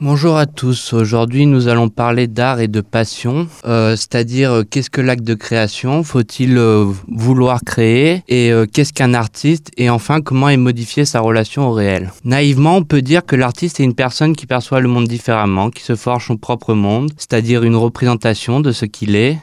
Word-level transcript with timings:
Bonjour 0.00 0.36
à 0.36 0.46
tous. 0.46 0.92
Aujourd'hui, 0.92 1.46
nous 1.46 1.68
allons 1.68 1.88
parler 1.88 2.26
d'art 2.26 2.60
et 2.60 2.68
de 2.68 2.80
passion, 2.80 3.46
euh, 3.64 3.96
c'est-à-dire 3.96 4.52
euh, 4.52 4.62
qu'est-ce 4.68 4.90
que 4.90 5.00
l'acte 5.00 5.24
de 5.24 5.34
création, 5.34 6.02
faut-il 6.02 6.56
euh, 6.56 6.86
vouloir 7.08 7.60
créer, 7.62 8.22
et 8.28 8.52
qu'est-ce 8.72 8.92
qu'un 8.92 9.14
artiste, 9.14 9.70
et 9.76 9.90
enfin 9.90 10.20
comment 10.20 10.48
est 10.48 10.56
modifié 10.56 11.04
sa 11.04 11.20
relation 11.20 11.68
au 11.68 11.72
réel? 11.72 12.12
Naïvement, 12.24 12.76
on 12.76 12.84
peut 12.84 13.02
dire 13.02 13.24
que 13.24 13.36
l'artiste 13.36 13.80
est 13.80 13.84
une 13.84 13.94
personne 13.94 14.34
qui 14.34 14.46
perçoit 14.46 14.80
le 14.80 14.88
monde 14.88 15.08
différemment, 15.08 15.70
qui 15.70 15.82
se 15.82 15.96
forge 15.96 16.26
son 16.26 16.36
propre 16.36 16.74
monde, 16.74 17.12
c'est-à-dire 17.16 17.62
une 17.62 17.76
représentation 17.76 18.60
de 18.60 18.72
ce 18.72 18.84
qu'il 18.84 19.16
est, 19.16 19.38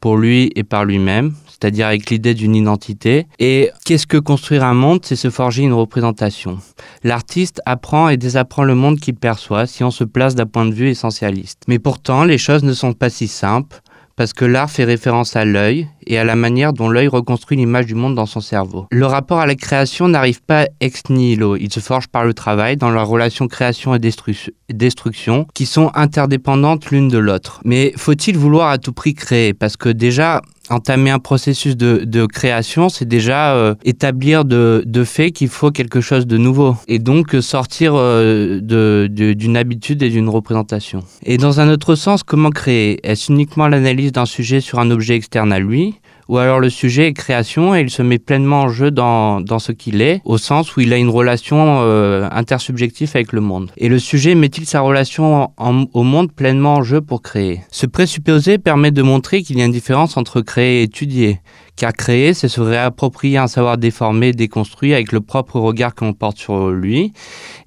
pour 0.00 0.16
lui 0.16 0.50
et 0.56 0.64
par 0.64 0.84
lui-même, 0.84 1.32
c'est-à-dire 1.62 1.86
avec 1.86 2.10
l'idée 2.10 2.34
d'une 2.34 2.56
identité. 2.56 3.28
Et 3.38 3.70
qu'est-ce 3.84 4.08
que 4.08 4.16
construire 4.16 4.64
un 4.64 4.74
monde? 4.74 5.00
C'est 5.04 5.14
se 5.14 5.30
forger 5.30 5.62
une 5.62 5.72
représentation. 5.72 6.58
L'artiste 7.04 7.60
apprend 7.66 8.08
et 8.08 8.16
désapprend 8.16 8.64
le 8.64 8.74
monde 8.74 8.98
qu'il 8.98 9.14
perçoit 9.14 9.66
si 9.66 9.84
on 9.84 9.92
se 9.92 10.02
place 10.02 10.34
d'un 10.34 10.46
point 10.46 10.66
de 10.66 10.74
vue 10.74 10.88
essentialiste. 10.88 11.62
Mais 11.68 11.78
pourtant, 11.78 12.24
les 12.24 12.38
choses 12.38 12.64
ne 12.64 12.72
sont 12.72 12.94
pas 12.94 13.10
si 13.10 13.28
simples 13.28 13.80
parce 14.16 14.32
que 14.32 14.44
l'art 14.44 14.70
fait 14.70 14.84
référence 14.84 15.36
à 15.36 15.44
l'œil 15.44 15.88
et 16.06 16.18
à 16.18 16.24
la 16.24 16.36
manière 16.36 16.72
dont 16.72 16.88
l'œil 16.88 17.08
reconstruit 17.08 17.56
l'image 17.56 17.86
du 17.86 17.94
monde 17.94 18.14
dans 18.14 18.26
son 18.26 18.40
cerveau. 18.40 18.86
Le 18.90 19.06
rapport 19.06 19.40
à 19.40 19.46
la 19.46 19.54
création 19.54 20.08
n'arrive 20.08 20.42
pas 20.42 20.66
ex 20.80 21.08
nihilo, 21.08 21.56
il 21.56 21.72
se 21.72 21.80
forge 21.80 22.08
par 22.08 22.24
le 22.24 22.34
travail 22.34 22.76
dans 22.76 22.90
leur 22.90 23.08
relation 23.08 23.48
création 23.48 23.94
et 23.94 23.98
destruction 23.98 25.46
qui 25.54 25.66
sont 25.66 25.90
interdépendantes 25.94 26.90
l'une 26.90 27.08
de 27.08 27.18
l'autre. 27.18 27.60
Mais 27.64 27.92
faut-il 27.96 28.36
vouloir 28.36 28.68
à 28.68 28.78
tout 28.78 28.92
prix 28.92 29.14
créer? 29.14 29.54
Parce 29.54 29.76
que 29.76 29.88
déjà, 29.88 30.42
entamer 30.70 31.10
un 31.10 31.18
processus 31.18 31.76
de, 31.76 32.26
création, 32.26 32.88
c'est 32.88 33.04
déjà 33.04 33.54
euh, 33.54 33.74
établir 33.84 34.44
de, 34.44 35.04
fait 35.04 35.32
qu'il 35.32 35.48
faut 35.48 35.70
quelque 35.70 36.00
chose 36.00 36.26
de 36.26 36.36
nouveau. 36.36 36.76
Et 36.88 36.98
donc 36.98 37.34
euh, 37.34 37.40
sortir 37.40 37.94
euh, 37.96 38.60
d'une 39.08 39.56
habitude 39.56 40.02
et 40.02 40.10
d'une 40.10 40.28
représentation. 40.28 41.00
Et 41.24 41.36
dans 41.36 41.60
un 41.60 41.68
autre 41.68 41.94
sens, 41.94 42.22
comment 42.22 42.50
créer? 42.50 43.00
Est-ce 43.06 43.32
uniquement 43.32 43.68
l'analyse 43.68 44.12
d'un 44.12 44.26
sujet 44.26 44.60
sur 44.60 44.78
un 44.78 44.90
objet 44.90 45.16
externe 45.16 45.52
à 45.52 45.58
lui? 45.58 45.96
Ou 46.32 46.38
alors 46.38 46.60
le 46.60 46.70
sujet 46.70 47.08
est 47.08 47.12
création 47.12 47.74
et 47.74 47.82
il 47.82 47.90
se 47.90 48.00
met 48.00 48.18
pleinement 48.18 48.62
en 48.62 48.68
jeu 48.70 48.90
dans, 48.90 49.42
dans 49.42 49.58
ce 49.58 49.70
qu'il 49.70 50.00
est, 50.00 50.22
au 50.24 50.38
sens 50.38 50.74
où 50.74 50.80
il 50.80 50.90
a 50.94 50.96
une 50.96 51.10
relation 51.10 51.80
euh, 51.82 52.26
intersubjective 52.32 53.10
avec 53.12 53.32
le 53.32 53.42
monde. 53.42 53.70
Et 53.76 53.90
le 53.90 53.98
sujet 53.98 54.34
met-il 54.34 54.64
sa 54.64 54.80
relation 54.80 55.50
au 55.58 56.02
monde 56.02 56.32
pleinement 56.32 56.76
en 56.76 56.82
jeu 56.82 57.02
pour 57.02 57.20
créer? 57.20 57.60
Ce 57.70 57.84
présupposé 57.84 58.56
permet 58.56 58.92
de 58.92 59.02
montrer 59.02 59.42
qu'il 59.42 59.58
y 59.58 59.62
a 59.62 59.66
une 59.66 59.72
différence 59.72 60.16
entre 60.16 60.40
créer 60.40 60.80
et 60.80 60.84
étudier. 60.84 61.40
Car 61.74 61.92
créer, 61.92 62.34
c'est 62.34 62.48
se 62.48 62.60
réapproprier 62.60 63.38
un 63.38 63.46
savoir 63.46 63.78
déformé, 63.78 64.32
déconstruit 64.32 64.92
avec 64.92 65.10
le 65.10 65.20
propre 65.20 65.58
regard 65.58 65.94
qu'on 65.94 66.12
porte 66.12 66.36
sur 66.36 66.70
lui. 66.70 67.12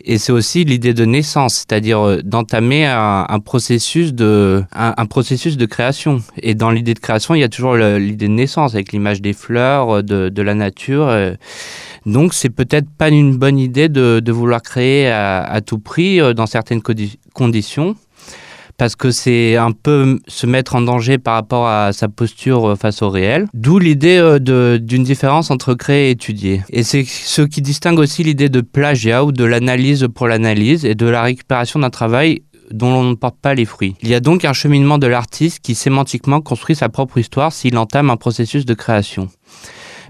Et 0.01 0.19
c'est 0.19 0.31
aussi 0.31 0.63
l'idée 0.63 0.93
de 0.93 1.05
naissance, 1.05 1.55
c'est-à-dire 1.55 1.99
euh, 1.99 2.21
d'entamer 2.23 2.85
un, 2.85 3.39
processus 3.39 4.13
de, 4.13 4.63
un, 4.73 5.05
processus 5.07 5.57
de 5.57 5.65
création. 5.65 6.21
Et 6.41 6.53
dans 6.53 6.69
l'idée 6.69 6.93
de 6.93 6.99
création, 6.99 7.33
il 7.33 7.41
y 7.41 7.43
a 7.43 7.49
toujours 7.49 7.75
l'idée 7.75 8.27
de 8.27 8.33
naissance 8.33 8.75
avec 8.75 8.91
l'image 8.91 9.21
des 9.21 9.33
fleurs, 9.33 10.03
de, 10.03 10.29
de 10.29 10.41
la 10.41 10.53
nature. 10.53 11.07
Euh. 11.07 11.33
Donc 12.05 12.35
c'est 12.35 12.49
peut-être 12.49 12.89
pas 12.89 13.09
une 13.09 13.35
bonne 13.35 13.57
idée 13.57 13.89
de, 13.89 14.19
de 14.23 14.31
vouloir 14.31 14.61
créer 14.61 15.07
à, 15.07 15.59
tout 15.65 15.79
prix 15.79 16.21
euh, 16.21 16.33
dans 16.33 16.45
certaines 16.45 16.81
conditions 17.33 17.95
parce 18.77 18.95
que 18.95 19.11
c'est 19.11 19.55
un 19.55 19.71
peu 19.71 20.19
se 20.27 20.45
mettre 20.45 20.75
en 20.75 20.81
danger 20.81 21.17
par 21.17 21.35
rapport 21.35 21.67
à 21.67 21.93
sa 21.93 22.07
posture 22.07 22.71
euh, 22.71 22.75
face 22.75 23.01
au 23.01 23.09
réel. 23.09 23.47
D'où 23.53 23.79
l'idée 23.79 24.17
euh, 24.17 24.79
d'une 24.79 25.03
différence 25.03 25.51
entre 25.51 25.73
créer 25.73 26.07
et 26.07 26.11
étudier. 26.11 26.61
Et 26.69 26.83
c'est 26.83 27.05
ce 27.05 27.41
qui 27.41 27.61
distingue 27.61 27.99
aussi 27.99 28.23
l'idée 28.23 28.49
de 28.49 28.61
plagiat 28.61 29.23
ou 29.23 29.31
de 29.31 29.43
l'analyse 29.43 30.07
pour 30.13 30.27
l'analyse 30.27 30.85
et 30.85 30.95
de 30.95 31.05
la 31.05 31.21
récupération 31.21 31.79
d'un 31.79 31.89
travail 31.89 32.41
dont 32.71 32.91
l'on 32.91 33.03
ne 33.03 33.15
porte 33.15 33.37
pas 33.41 33.53
les 33.53 33.65
fruits. 33.65 33.95
Il 34.01 34.09
y 34.09 34.15
a 34.15 34.19
donc 34.19 34.45
un 34.45 34.53
cheminement 34.53 34.97
de 34.97 35.07
l'artiste 35.07 35.59
qui 35.59 35.75
sémantiquement 35.75 36.41
construit 36.41 36.75
sa 36.75 36.89
propre 36.89 37.17
histoire 37.17 37.53
s'il 37.53 37.77
entame 37.77 38.09
un 38.09 38.17
processus 38.17 38.65
de 38.65 38.73
création. 38.73 39.29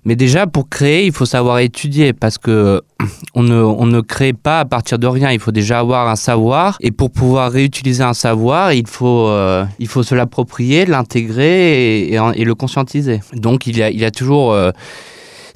Mais 0.06 0.16
déjà, 0.16 0.46
pour 0.46 0.70
créer, 0.70 1.06
il 1.08 1.12
faut 1.12 1.26
savoir 1.26 1.60
étudier 1.60 2.14
parce 2.14 2.38
que 2.38 2.84
on 3.34 3.42
ne, 3.44 3.56
on 3.56 3.88
ne 3.88 4.02
crée 4.02 4.34
pas 4.34 4.60
à 4.60 4.66
partir 4.66 5.00
de 5.00 5.08
rien. 5.08 5.32
Il 5.32 5.40
faut 5.40 5.52
déjà 5.52 5.80
avoir 5.80 6.08
un 6.08 6.16
savoir. 6.16 6.78
Et 6.82 6.92
pour 6.92 7.12
pouvoir 7.12 7.52
réutiliser 7.52 8.04
un 8.04 8.14
savoir, 8.14 8.72
il 8.74 8.88
faut, 8.88 9.28
euh, 9.28 9.66
il 9.80 9.88
faut 9.88 10.04
se 10.04 10.14
l'approprier, 10.14 10.86
l'intégrer 10.86 12.08
et, 12.10 12.46
le 12.46 12.56
conscientiser. 12.56 13.22
Donc, 13.34 13.66
il 13.66 13.78
y 13.78 13.84
a, 13.84 13.90
il 13.90 14.04
a 14.06 14.12
toujours... 14.12 14.54
Euh, 14.54 14.72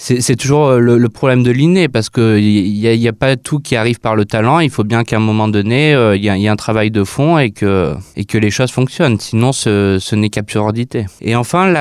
c'est 0.02 0.38
toujours 0.38 0.68
euh, 0.68 0.80
le, 0.80 1.10
problème 1.10 1.44
de 1.44 1.52
l'inné 1.52 1.90
parce 1.90 2.10
qu'il 2.10 2.42
n'y 2.42 2.88
a, 2.88 2.94
y 2.94 3.08
a 3.10 3.14
pas 3.14 3.36
tout 3.36 3.60
qui 3.60 3.76
arrive 3.76 4.00
par 4.00 4.16
le 4.16 4.24
talent. 4.24 4.60
Il 4.60 4.70
faut 4.70 4.86
bien 4.86 5.04
qu'à 5.04 5.18
un 5.18 5.20
moment 5.20 5.50
donné, 5.50 5.94
euh, 5.94 6.16
il 6.16 6.22
y, 6.22 6.28
y, 6.28 6.48
a 6.48 6.52
un 6.52 6.56
travail 6.56 6.90
de 6.90 7.04
fond 7.04 7.38
et 7.38 7.52
que, 7.52 7.98
les 8.34 8.50
choses 8.50 8.72
fonctionnent. 8.72 9.20
Sinon, 9.20 9.52
ce 9.52 10.16
n'est 10.16 10.30
qu'absurdité. 10.30 11.06
Et 11.22 11.36
enfin, 11.36 11.74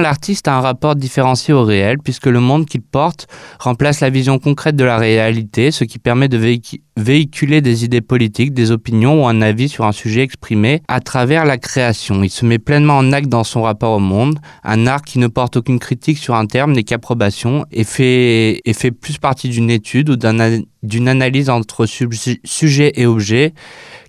l'artiste 0.00 0.48
a 0.48 0.56
un 0.56 0.60
rapport 0.60 0.96
différencié 0.96 1.54
au 1.54 1.64
réel 1.64 1.96
puisque 2.04 2.26
le 2.26 2.40
monde 2.40 2.66
qu'il 2.66 2.82
porte 2.82 3.26
remplace 3.58 4.00
la 4.00 4.10
vision 4.10 4.38
concrète 4.38 4.76
de 4.76 4.84
la 4.84 4.98
réalité, 4.98 5.70
ce 5.70 5.84
qui 5.84 5.98
permet 5.98 6.28
de 6.28 6.38
véhiculer 6.98 7.62
des 7.62 7.84
idées 7.84 8.02
politiques, 8.02 8.52
des 8.52 8.70
opinions 8.70 9.22
ou 9.22 9.26
un 9.26 9.40
avis 9.40 9.70
sur 9.70 9.86
un 9.86 9.92
sujet 9.92 10.22
exprimé 10.22 10.82
à 10.88 11.00
travers 11.00 11.46
la 11.46 11.56
création. 11.56 12.22
Il 12.22 12.30
se 12.30 12.44
met 12.44 12.58
pleinement 12.58 12.98
en 12.98 13.12
acte 13.12 13.28
dans 13.28 13.44
son 13.44 13.62
rapport 13.62 13.92
au 13.92 13.98
monde, 13.98 14.38
un 14.62 14.86
art 14.86 15.02
qui 15.02 15.18
ne 15.18 15.26
porte 15.26 15.56
aucune 15.56 15.78
critique 15.78 16.18
sur 16.18 16.34
un 16.34 16.44
terme 16.44 16.72
n'est 16.72 16.84
qu'approbation 16.84 17.29
et 17.72 17.84
fait, 17.84 18.60
et 18.64 18.72
fait 18.72 18.90
plus 18.90 19.18
partie 19.18 19.48
d'une 19.48 19.70
étude 19.70 20.10
ou 20.10 20.16
d'une 20.16 21.08
analyse 21.08 21.50
entre 21.50 21.86
sujet 21.86 22.92
et 22.94 23.06
objet 23.06 23.54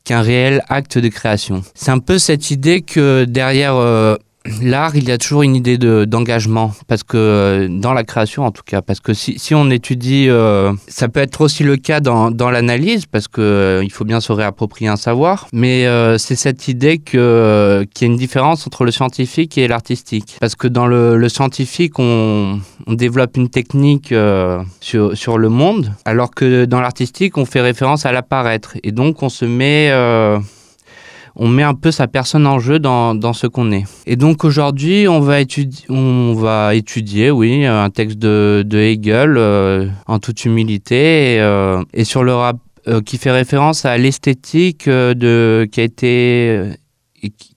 qu'un 0.03 0.21
réel 0.21 0.63
acte 0.69 0.97
de 0.97 1.07
création. 1.07 1.63
C'est 1.75 1.91
un 1.91 1.99
peu 1.99 2.17
cette 2.17 2.51
idée 2.51 2.81
que 2.81 3.25
derrière... 3.25 3.75
Euh, 3.75 4.15
l'art, 4.61 4.95
il 4.95 5.07
y 5.07 5.11
a 5.11 5.17
toujours 5.17 5.43
une 5.43 5.55
idée 5.55 5.77
d'engagement, 5.77 6.73
parce 6.87 7.03
que 7.03 7.17
euh, 7.17 7.67
dans 7.69 7.93
la 7.93 8.03
création 8.03 8.43
en 8.45 8.51
tout 8.51 8.63
cas, 8.65 8.81
parce 8.81 8.99
que 8.99 9.13
si, 9.13 9.37
si 9.37 9.53
on 9.53 9.69
étudie, 9.69 10.27
euh, 10.29 10.73
ça 10.87 11.09
peut 11.09 11.19
être 11.19 11.41
aussi 11.41 11.63
le 11.63 11.77
cas 11.77 11.99
dans, 11.99 12.31
dans 12.31 12.49
l'analyse, 12.49 13.05
parce 13.05 13.27
que 13.27 13.41
euh, 13.41 13.83
il 13.83 13.91
faut 13.91 14.05
bien 14.05 14.19
se 14.19 14.31
réapproprier 14.31 14.89
un 14.89 14.95
savoir, 14.95 15.47
mais 15.53 15.85
c'est 16.17 16.35
cette 16.35 16.67
idée 16.67 16.97
que 16.97 17.85
qu'il 17.93 18.07
y 18.07 18.09
a 18.09 18.13
une 18.13 18.17
différence 18.17 18.65
entre 18.67 18.83
le 18.83 18.91
scientifique 18.91 19.57
et 19.57 19.67
l'artistique, 19.67 20.37
parce 20.39 20.55
que 20.55 20.67
dans 20.67 20.87
le, 20.87 21.17
le 21.17 21.29
scientifique, 21.29 21.99
on, 21.99 22.59
on, 22.87 22.93
développe 22.93 23.37
une 23.37 23.49
technique 23.49 24.13
sur, 24.79 25.17
sur 25.17 25.37
le 25.37 25.49
monde, 25.49 25.93
alors 26.05 26.31
que 26.31 26.65
dans 26.65 26.81
l'artistique, 26.81 27.37
on 27.37 27.45
fait 27.45 27.61
référence 27.61 28.05
à 28.05 28.11
l'apparaître, 28.11 28.75
et 28.83 28.91
donc 28.91 29.23
on 29.23 29.29
se 29.29 29.45
met 29.45 29.91
on 31.35 31.47
met 31.47 31.63
un 31.63 31.73
peu 31.73 31.91
sa 31.91 32.07
personne 32.07 32.47
en 32.47 32.59
jeu 32.59 32.79
dans, 32.79 33.15
dans 33.15 33.33
ce 33.33 33.47
qu'on 33.47 33.71
est. 33.71 33.85
Et 34.05 34.15
donc 34.15 34.43
aujourd'hui, 34.43 35.07
on 35.07 35.19
va 35.19 35.41
étudier, 35.41 35.85
on 35.89 36.33
va 36.33 36.75
étudier, 36.75 37.31
oui, 37.31 37.65
un 37.65 37.89
texte 37.89 38.17
de, 38.17 38.63
de 38.65 38.77
Hegel 38.77 39.35
euh, 39.37 39.87
en 40.07 40.19
toute 40.19 40.45
humilité 40.45 41.35
et, 41.35 41.41
euh, 41.41 41.83
sur 42.03 42.23
le 42.23 42.33
rap, 42.33 42.57
euh, 42.87 43.01
qui 43.01 43.17
fait 43.17 43.31
référence 43.31 43.85
à 43.85 43.97
l'esthétique 43.97 44.89
de 44.89 45.67
qui 45.71 45.79
a 45.79 45.83
été 45.83 46.71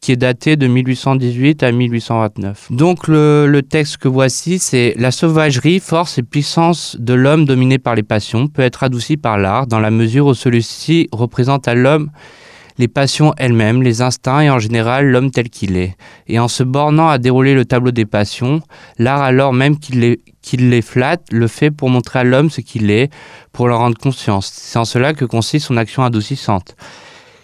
qui 0.03 0.13
est 0.13 0.17
daté 0.17 0.57
de 0.57 0.67
1818 0.67 1.63
à 1.63 1.73
1829. 1.73 2.69
Donc 2.71 3.09
le, 3.09 3.47
le 3.47 3.63
texte 3.63 3.97
que 3.97 4.09
voici, 4.09 4.59
c'est 4.59 4.95
La 4.99 5.11
sauvagerie, 5.11 5.81
force 5.81 6.19
et 6.19 6.23
puissance 6.23 6.97
de 7.01 7.15
l'homme 7.15 7.47
dominé 7.47 7.79
par 7.79 7.95
les 7.95 8.03
passions 8.03 8.49
peut 8.49 8.61
être 8.61 8.83
adoucie 8.83 9.17
par 9.17 9.39
l'art 9.39 9.67
dans 9.67 9.81
la 9.81 9.91
mesure 9.91 10.27
où 10.27 10.35
celui-ci 10.35 11.09
représente 11.13 11.67
à 11.67 11.75
l'homme 11.75 12.11
les 12.79 12.89
passions 12.89 13.35
elles-mêmes, 13.37 13.83
les 13.83 14.03
instincts 14.03 14.41
et 14.41 14.51
en 14.51 14.59
général 14.59 15.07
l'homme 15.07 15.31
tel 15.31 15.49
qu'il 15.49 15.77
est. 15.77 15.97
Et 16.27 16.39
en 16.39 16.49
se 16.49 16.63
bornant 16.63 17.09
à 17.09 17.19
dérouler 17.19 17.55
le 17.55 17.65
tableau 17.65 17.91
des 17.91 18.07
passions, 18.07 18.61
l'art 18.99 19.23
alors 19.23 19.53
même 19.53 19.79
qu'il 19.79 20.01
les, 20.01 20.83
flatte 20.83 21.27
le 21.31 21.47
fait 21.47 21.71
pour 21.71 21.89
montrer 21.89 22.21
à 22.21 22.25
l'homme 22.25 22.51
ce 22.51 22.61
qu'il 22.61 22.91
est, 22.91 23.13
pour 23.53 23.69
leur 23.69 23.79
rendre 23.79 23.99
conscience. 23.99 24.51
C'est 24.53 24.79
en 24.79 24.85
cela 24.85 25.15
que 25.15 25.25
consiste 25.25 25.67
son 25.67 25.77
action 25.77 26.03
adoucissante. 26.03 26.77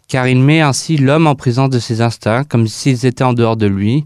Car 0.09 0.27
il 0.27 0.41
met 0.41 0.61
ainsi 0.61 0.97
l'homme 0.97 1.29
en 1.29 1.37
présence 1.37 1.71
de 1.71 1.79
ses 1.79 2.01
instincts, 2.01 2.45
comme 2.45 2.67
s'ils 2.67 3.07
étaient 3.07 3.23
en 3.23 3.33
dehors 3.33 3.57
de 3.57 3.67
lui, 3.67 4.05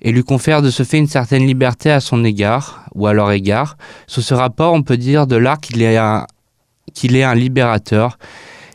et 0.00 0.12
lui 0.12 0.22
confère 0.22 0.62
de 0.62 0.70
ce 0.70 0.82
fait 0.82 0.98
une 0.98 1.06
certaine 1.06 1.46
liberté 1.46 1.90
à 1.90 2.00
son 2.00 2.24
égard, 2.24 2.86
ou 2.94 3.06
à 3.06 3.12
leur 3.12 3.30
égard. 3.30 3.76
Sous 4.06 4.22
ce 4.22 4.32
rapport, 4.32 4.72
on 4.72 4.82
peut 4.82 4.96
dire 4.96 5.26
de 5.26 5.36
l'art 5.36 5.60
qu'il 5.60 5.82
est 5.82 5.94
est 5.94 7.22
un 7.22 7.34
libérateur, 7.34 8.18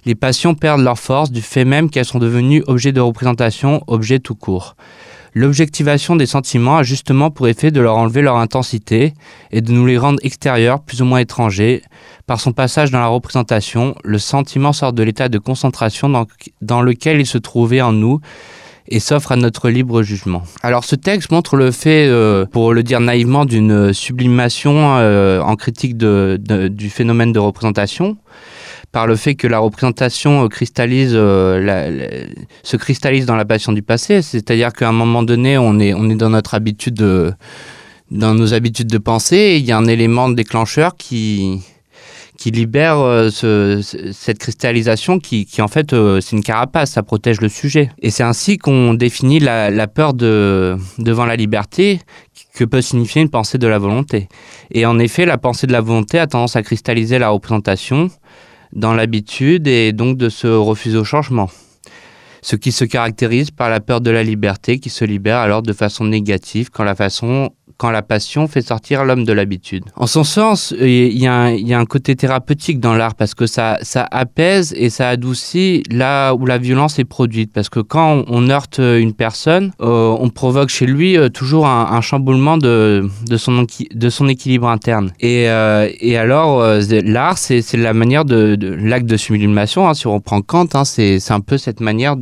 les 0.06 0.16
passions 0.16 0.56
perdent 0.56 0.82
leur 0.82 1.00
force 1.00 1.32
du 1.32 1.42
fait 1.42 1.66
même 1.66 1.90
qu'elles 1.90 2.06
sont 2.06 2.20
devenues 2.20 2.64
objets 2.68 2.92
de 2.92 3.02
représentation, 3.02 3.84
objets 3.88 4.20
tout 4.20 4.36
court. 4.36 4.76
L'objectivation 5.36 6.16
des 6.16 6.26
sentiments 6.26 6.78
a 6.78 6.84
justement 6.84 7.30
pour 7.30 7.48
effet 7.48 7.72
de 7.72 7.80
leur 7.80 7.98
enlever 7.98 8.22
leur 8.22 8.38
intensité 8.38 9.14
et 9.52 9.62
de 9.62 9.72
nous 9.72 9.86
les 9.86 9.98
rendre 9.98 10.20
extérieurs, 10.24 10.82
plus 10.82 11.02
ou 11.02 11.06
moins 11.06 11.20
étrangers. 11.20 11.84
Par 12.26 12.40
son 12.40 12.52
passage 12.52 12.92
dans 12.92 13.00
la 13.00 13.08
représentation, 13.08 13.96
le 14.04 14.18
sentiment 14.18 14.74
sort 14.74 14.94
de 14.94 15.04
l'état 15.04 15.30
de 15.30 15.38
concentration 15.38 16.10
dans, 16.62 16.82
lequel 16.82 17.20
il 17.20 17.28
se 17.28 17.38
trouvait 17.38 17.82
en 17.82 17.92
nous 17.92 18.20
et 18.88 19.00
s'offre 19.00 19.32
à 19.32 19.36
notre 19.36 19.70
libre 19.70 20.02
jugement. 20.02 20.42
Alors 20.64 20.84
ce 20.84 20.96
texte 20.96 21.32
montre 21.32 21.58
le 21.58 21.70
fait, 21.70 22.08
euh, 22.08 22.46
pour 22.46 22.74
le 22.74 22.82
dire 22.82 23.00
naïvement, 23.00 23.46
d'une 23.46 23.94
sublimation 23.94 24.98
euh, 24.98 25.42
en 25.42 25.56
critique 25.56 25.96
du 25.96 26.90
phénomène 26.90 27.32
de 27.32 27.40
représentation 27.40 28.18
par 28.92 29.08
le 29.08 29.16
fait 29.16 29.36
que 29.36 29.48
la 29.48 29.60
représentation 29.60 30.48
cristallise, 30.48 31.14
se 31.14 32.78
cristallise 32.78 33.26
dans 33.26 33.36
la 33.36 33.46
passion 33.46 33.72
du 33.72 33.82
passé. 33.82 34.22
C'est-à-dire 34.22 34.74
qu'à 34.74 34.90
un 34.90 34.94
moment 34.94 35.24
donné, 35.24 35.58
on 35.58 35.80
est, 35.80 35.94
on 35.94 36.10
est 36.10 36.16
dans 36.16 36.30
notre 36.30 36.56
habitude 36.56 36.96
de, 36.96 37.32
dans 38.12 38.34
nos 38.34 38.54
habitudes 38.54 38.88
de 38.88 38.98
pensée, 38.98 39.58
il 39.60 39.66
y 39.66 39.72
a 39.72 39.78
un 39.78 39.86
élément 39.86 40.30
déclencheur 40.30 40.96
qui, 40.96 41.62
qui 42.38 42.52
libère 42.52 42.98
euh, 43.00 43.30
ce, 43.30 43.82
cette 44.14 44.40
cristallisation 44.40 45.20
qui, 45.20 45.46
qui 45.46 45.62
en 45.62 45.68
fait, 45.68 45.94
euh, 45.94 46.20
c'est 46.22 46.36
une 46.36 46.44
carapace, 46.44 46.92
ça 46.92 47.04
protège 47.04 47.40
le 47.42 47.50
sujet. 47.50 47.92
Et 48.02 48.10
c'est 48.10 48.24
ainsi 48.24 48.58
qu'on 48.58 48.94
définit 48.94 49.40
la, 49.40 49.70
la, 49.70 49.88
peur 49.88 50.14
de, 50.14 50.78
devant 50.98 51.26
la 51.26 51.36
liberté 51.36 52.00
que 52.56 52.64
peut 52.64 52.82
signifier 52.82 53.22
une 53.22 53.30
pensée 53.30 53.58
de 53.58 53.68
la 53.68 53.78
volonté. 53.78 54.28
Et 54.72 54.86
en 54.86 54.98
effet, 54.98 55.26
la 55.26 55.38
pensée 55.38 55.68
de 55.68 55.72
la 55.72 55.82
volonté 55.82 56.18
a 56.18 56.28
tendance 56.28 56.56
à 56.56 56.64
cristalliser 56.64 57.20
la 57.20 57.30
représentation 57.30 58.10
dans 58.74 58.94
l'habitude 58.94 59.68
et 59.68 59.92
donc 59.94 60.18
de 60.18 60.30
se 60.30 60.48
refuser 60.48 60.98
au 60.98 61.04
changement. 61.04 61.50
Ce 62.42 62.56
qui 62.56 62.72
se 62.72 62.86
caractérise 62.86 63.52
par 63.52 63.70
la 63.70 63.80
peur 63.82 64.00
de 64.02 64.12
la 64.12 64.24
liberté 64.24 64.80
qui 64.80 64.90
se 64.90 65.04
libère 65.04 65.40
alors 65.40 65.62
de 65.62 65.74
façon 65.74 66.06
négative 66.06 66.70
quand 66.72 66.84
la 66.84 66.96
façon 66.96 67.52
quand 67.80 67.92
la 67.92 68.02
passion 68.02 68.50
fait 68.50 68.62
sortir 68.62 69.06
l'homme 69.06 69.24
de 69.24 69.32
l'habitude. 69.32 69.86
En 69.96 70.06
son 70.06 70.26
sens, 70.26 70.76
il 70.78 71.18
y, 71.18 71.28
a 71.28 71.80
un, 71.80 71.86
côté 71.86 72.14
thérapeutique 72.18 72.82
dans 72.82 72.94
l'art 72.94 73.16
parce 73.16 73.34
que 73.34 73.48
ça, 73.48 73.80
apaise 74.12 74.74
et 74.76 74.90
ça 74.90 75.08
adoucit 75.08 75.84
là 75.90 76.34
où 76.34 76.46
la 76.46 76.58
violence 76.58 77.00
est 77.00 77.06
produite. 77.06 77.54
Parce 77.54 77.70
que 77.70 77.80
quand 77.80 78.26
on, 78.28 78.50
heurte 78.50 78.80
une 78.80 79.14
personne, 79.14 79.72
euh, 79.82 80.14
on 80.20 80.30
provoque 80.30 80.68
chez 80.68 80.86
lui 80.86 81.18
euh, 81.18 81.30
toujours 81.30 81.68
un, 81.68 82.02
chamboulement 82.02 82.58
de, 82.58 83.08
son, 83.38 84.28
équilibre 84.28 84.68
interne. 84.68 85.14
Et, 85.22 85.50
euh, 85.50 85.88
alors, 86.18 86.62
l'art, 87.06 87.38
c'est 87.38 87.78
la 87.78 87.94
manière 87.94 88.26
de, 88.26 88.58
l'acte 88.60 89.06
de 89.06 89.16
sublimation. 89.16 89.88
Hein, 89.88 89.94
si 89.94 90.06
on 90.06 90.16
reprend 90.16 90.42
Kant, 90.42 90.68
hein, 90.74 90.84
c'est 90.84 91.32
un 91.32 91.40
peu 91.40 91.58
cette 91.58 91.80
manière 91.80 92.18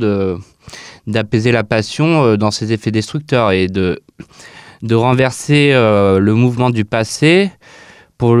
d'apaiser 1.08 1.50
la 1.50 1.64
passion 1.64 2.36
dans 2.36 2.52
ses 2.52 2.72
effets 2.72 2.92
destructeurs 2.92 3.50
et 3.50 3.66
de 3.66 3.98
de 4.82 4.94
renverser 4.94 5.70
euh, 5.72 6.18
le 6.18 6.34
mouvement 6.34 6.70
du 6.70 6.84
passé 6.84 7.50
pour, 8.16 8.36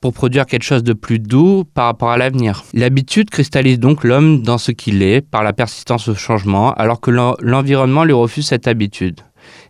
pour 0.00 0.12
produire 0.12 0.46
quelque 0.46 0.62
chose 0.62 0.82
de 0.82 0.92
plus 0.92 1.18
doux 1.18 1.64
par 1.74 1.86
rapport 1.86 2.10
à 2.10 2.18
l'avenir. 2.18 2.64
L'habitude 2.74 3.30
cristallise 3.30 3.78
donc 3.78 4.04
l'homme 4.04 4.42
dans 4.42 4.58
ce 4.58 4.72
qu'il 4.72 5.02
est 5.02 5.20
par 5.20 5.42
la 5.42 5.52
persistance 5.52 6.08
au 6.08 6.14
changement, 6.14 6.72
alors 6.74 7.00
que 7.00 7.10
l'environnement 7.10 8.04
lui 8.04 8.12
refuse 8.12 8.46
cette 8.46 8.68
habitude. 8.68 9.20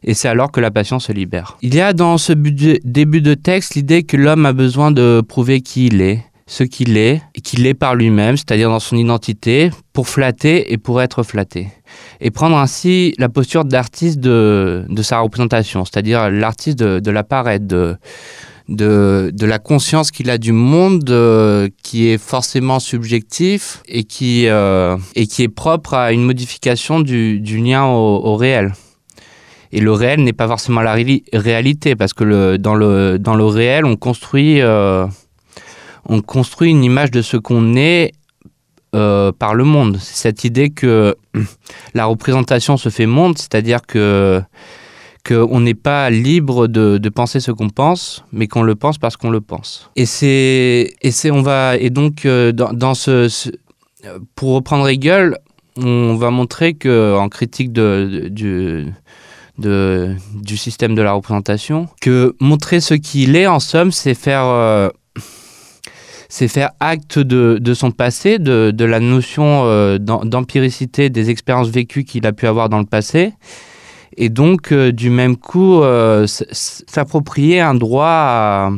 Et 0.02 0.14
c'est 0.14 0.28
alors 0.28 0.50
que 0.50 0.60
la 0.60 0.70
passion 0.70 0.98
se 0.98 1.12
libère. 1.12 1.56
Il 1.62 1.74
y 1.74 1.80
a 1.80 1.92
dans 1.92 2.18
ce 2.18 2.32
début 2.32 3.20
de 3.20 3.34
texte 3.34 3.74
l'idée 3.74 4.02
que 4.02 4.16
l'homme 4.16 4.46
a 4.46 4.52
besoin 4.52 4.90
de 4.90 5.22
prouver 5.26 5.60
qui 5.60 5.86
il 5.86 6.00
est, 6.00 6.24
ce 6.46 6.64
qu'il 6.64 6.96
est, 6.96 7.22
et 7.34 7.40
qu'il 7.40 7.66
est 7.66 7.74
par 7.74 7.94
lui-même, 7.94 8.36
c'est-à-dire 8.36 8.70
dans 8.70 8.80
son 8.80 8.96
identité, 8.96 9.70
pour 9.92 10.08
flatter 10.08 10.72
et 10.72 10.78
pour 10.78 11.00
être 11.00 11.22
flatté. 11.22 11.68
Et 12.20 12.30
prendre 12.30 12.56
ainsi 12.56 13.14
la 13.18 13.28
posture 13.28 13.64
d'artiste 13.64 14.20
de, 14.20 14.84
de, 14.88 15.02
sa 15.02 15.20
représentation, 15.20 15.84
c'est-à-dire 15.84 16.30
l'artiste 16.30 16.78
de, 16.78 17.00
de 17.00 17.10
l'apparaître, 17.10 17.66
de, 17.66 17.96
de, 18.70 19.46
la 19.46 19.58
conscience 19.58 20.10
qu'il 20.10 20.30
a 20.30 20.38
du 20.38 20.52
monde 20.52 21.10
euh, 21.10 21.68
qui 21.82 22.08
est 22.08 22.18
forcément 22.18 22.78
subjectif 22.78 23.82
et 23.86 24.04
qui, 24.04 24.46
euh, 24.46 24.96
et 25.14 25.26
qui 25.26 25.42
est 25.42 25.48
propre 25.48 25.94
à 25.94 26.12
une 26.12 26.22
modification 26.22 27.00
du, 27.00 27.40
lien 27.40 27.84
au, 27.86 28.36
réel. 28.36 28.72
Et 29.72 29.80
le 29.80 29.92
réel 29.92 30.22
n'est 30.22 30.32
pas 30.32 30.48
forcément 30.48 30.80
la 30.80 30.96
réalité, 31.32 31.96
parce 31.96 32.12
que 32.12 32.56
dans, 32.56 32.74
le, 32.74 33.44
réel. 33.44 33.84
Euh, 33.84 35.06
on 36.08 36.22
construit 36.22 36.70
une 36.70 36.84
image 36.84 37.10
de 37.10 37.22
ce 37.22 37.36
qu'on 37.36 37.76
est 37.76 38.12
euh, 38.94 39.32
par 39.32 39.54
le 39.54 39.64
monde. 39.64 39.98
C'est 40.00 40.16
cette 40.16 40.44
idée 40.44 40.70
que 40.70 41.16
la 41.94 42.06
représentation 42.06 42.76
se 42.76 42.88
fait 42.88 43.06
monde, 43.06 43.38
c'est-à-dire 43.38 43.82
que 43.86 44.42
qu'on 45.26 45.60
n'est 45.60 45.74
pas 45.74 46.08
libre 46.10 46.66
de, 46.66 47.08
penser 47.10 47.40
ce 47.40 47.52
qu'on 47.52 47.68
pense, 47.68 48.24
mais 48.32 48.48
qu'on 48.48 48.62
le 48.62 48.74
pense 48.74 48.98
parce 48.98 49.16
qu'on 49.16 49.30
le 49.30 49.40
pense. 49.40 49.90
Et 49.96 50.06
c'est 50.06 50.94
et 51.02 51.10
c'est 51.10 51.30
on 51.30 51.42
va 51.42 51.76
et 51.76 51.90
donc 51.90 52.24
euh, 52.24 52.52
dans, 52.52 52.94
ce, 52.94 53.28
pour 54.34 54.54
reprendre 54.54 54.88
Hegel, 54.88 55.36
on 55.76 56.14
va 56.14 56.30
montrer 56.30 56.74
que 56.74 57.16
en 57.16 57.28
critique 57.28 57.72
de, 57.72 58.28
du 58.30 58.92
du 59.60 60.56
système 60.56 60.94
de 60.94 61.02
la 61.02 61.12
représentation, 61.12 61.86
que 62.00 62.34
montrer 62.40 62.80
ce 62.80 62.94
qu'il 62.94 63.36
est 63.36 63.46
en 63.46 63.60
somme, 63.60 63.92
c'est 63.92 64.14
faire 64.14 64.46
euh, 64.46 64.88
c'est 66.30 66.48
faire 66.48 66.70
acte 66.78 67.18
de, 67.18 67.74
son 67.74 67.90
passé, 67.90 68.38
de, 68.38 68.84
la 68.84 69.00
notion 69.00 69.64
euh, 69.64 69.98
d'empiricité 69.98 71.10
des 71.10 71.28
expériences 71.28 71.68
vécues 71.68 72.04
qu'il 72.04 72.26
a 72.26 72.32
pu 72.32 72.46
avoir 72.46 72.68
dans 72.68 72.78
le 72.78 72.86
passé, 72.86 73.34
et 74.16 74.28
donc 74.28 74.72
euh, 74.72 74.92
du 74.92 75.10
même 75.10 75.36
coup 75.36 75.82
euh, 75.82 76.26
s'approprier 76.26 77.60
un 77.60 77.74
droit 77.74 78.70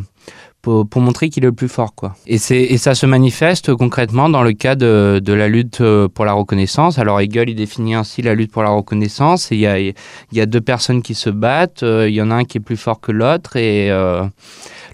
pour, 0.62 0.86
montrer 0.96 1.28
qu'il 1.28 1.42
est 1.44 1.48
le 1.48 1.52
plus 1.52 1.68
fort. 1.68 1.94
Quoi. 1.94 2.14
Et, 2.26 2.36
et 2.36 2.78
ça 2.78 2.94
se 2.94 3.04
manifeste 3.04 3.74
concrètement 3.74 4.30
dans 4.30 4.42
le 4.42 4.52
cas 4.52 4.74
de, 4.74 5.20
la 5.26 5.48
lutte 5.48 5.82
pour 6.14 6.24
la 6.24 6.32
reconnaissance. 6.32 6.98
Alors 6.98 7.20
Hegel, 7.20 7.50
il 7.50 7.56
définit 7.56 7.94
ainsi 7.94 8.22
la 8.22 8.34
lutte 8.34 8.52
pour 8.52 8.62
la 8.62 8.70
reconnaissance. 8.70 9.50
Il 9.50 9.58
y 9.58 9.66
a, 9.66 9.78
y 9.78 10.40
a 10.40 10.46
deux 10.46 10.60
personnes 10.60 11.02
qui 11.02 11.14
se 11.14 11.28
battent, 11.28 11.82
il 11.82 12.14
y 12.14 12.22
en 12.22 12.30
a 12.30 12.36
un 12.36 12.44
qui 12.44 12.58
est 12.58 12.62
plus 12.62 12.76
fort 12.76 13.00
que 13.00 13.12
l'autre, 13.12 13.56
et 13.56 13.90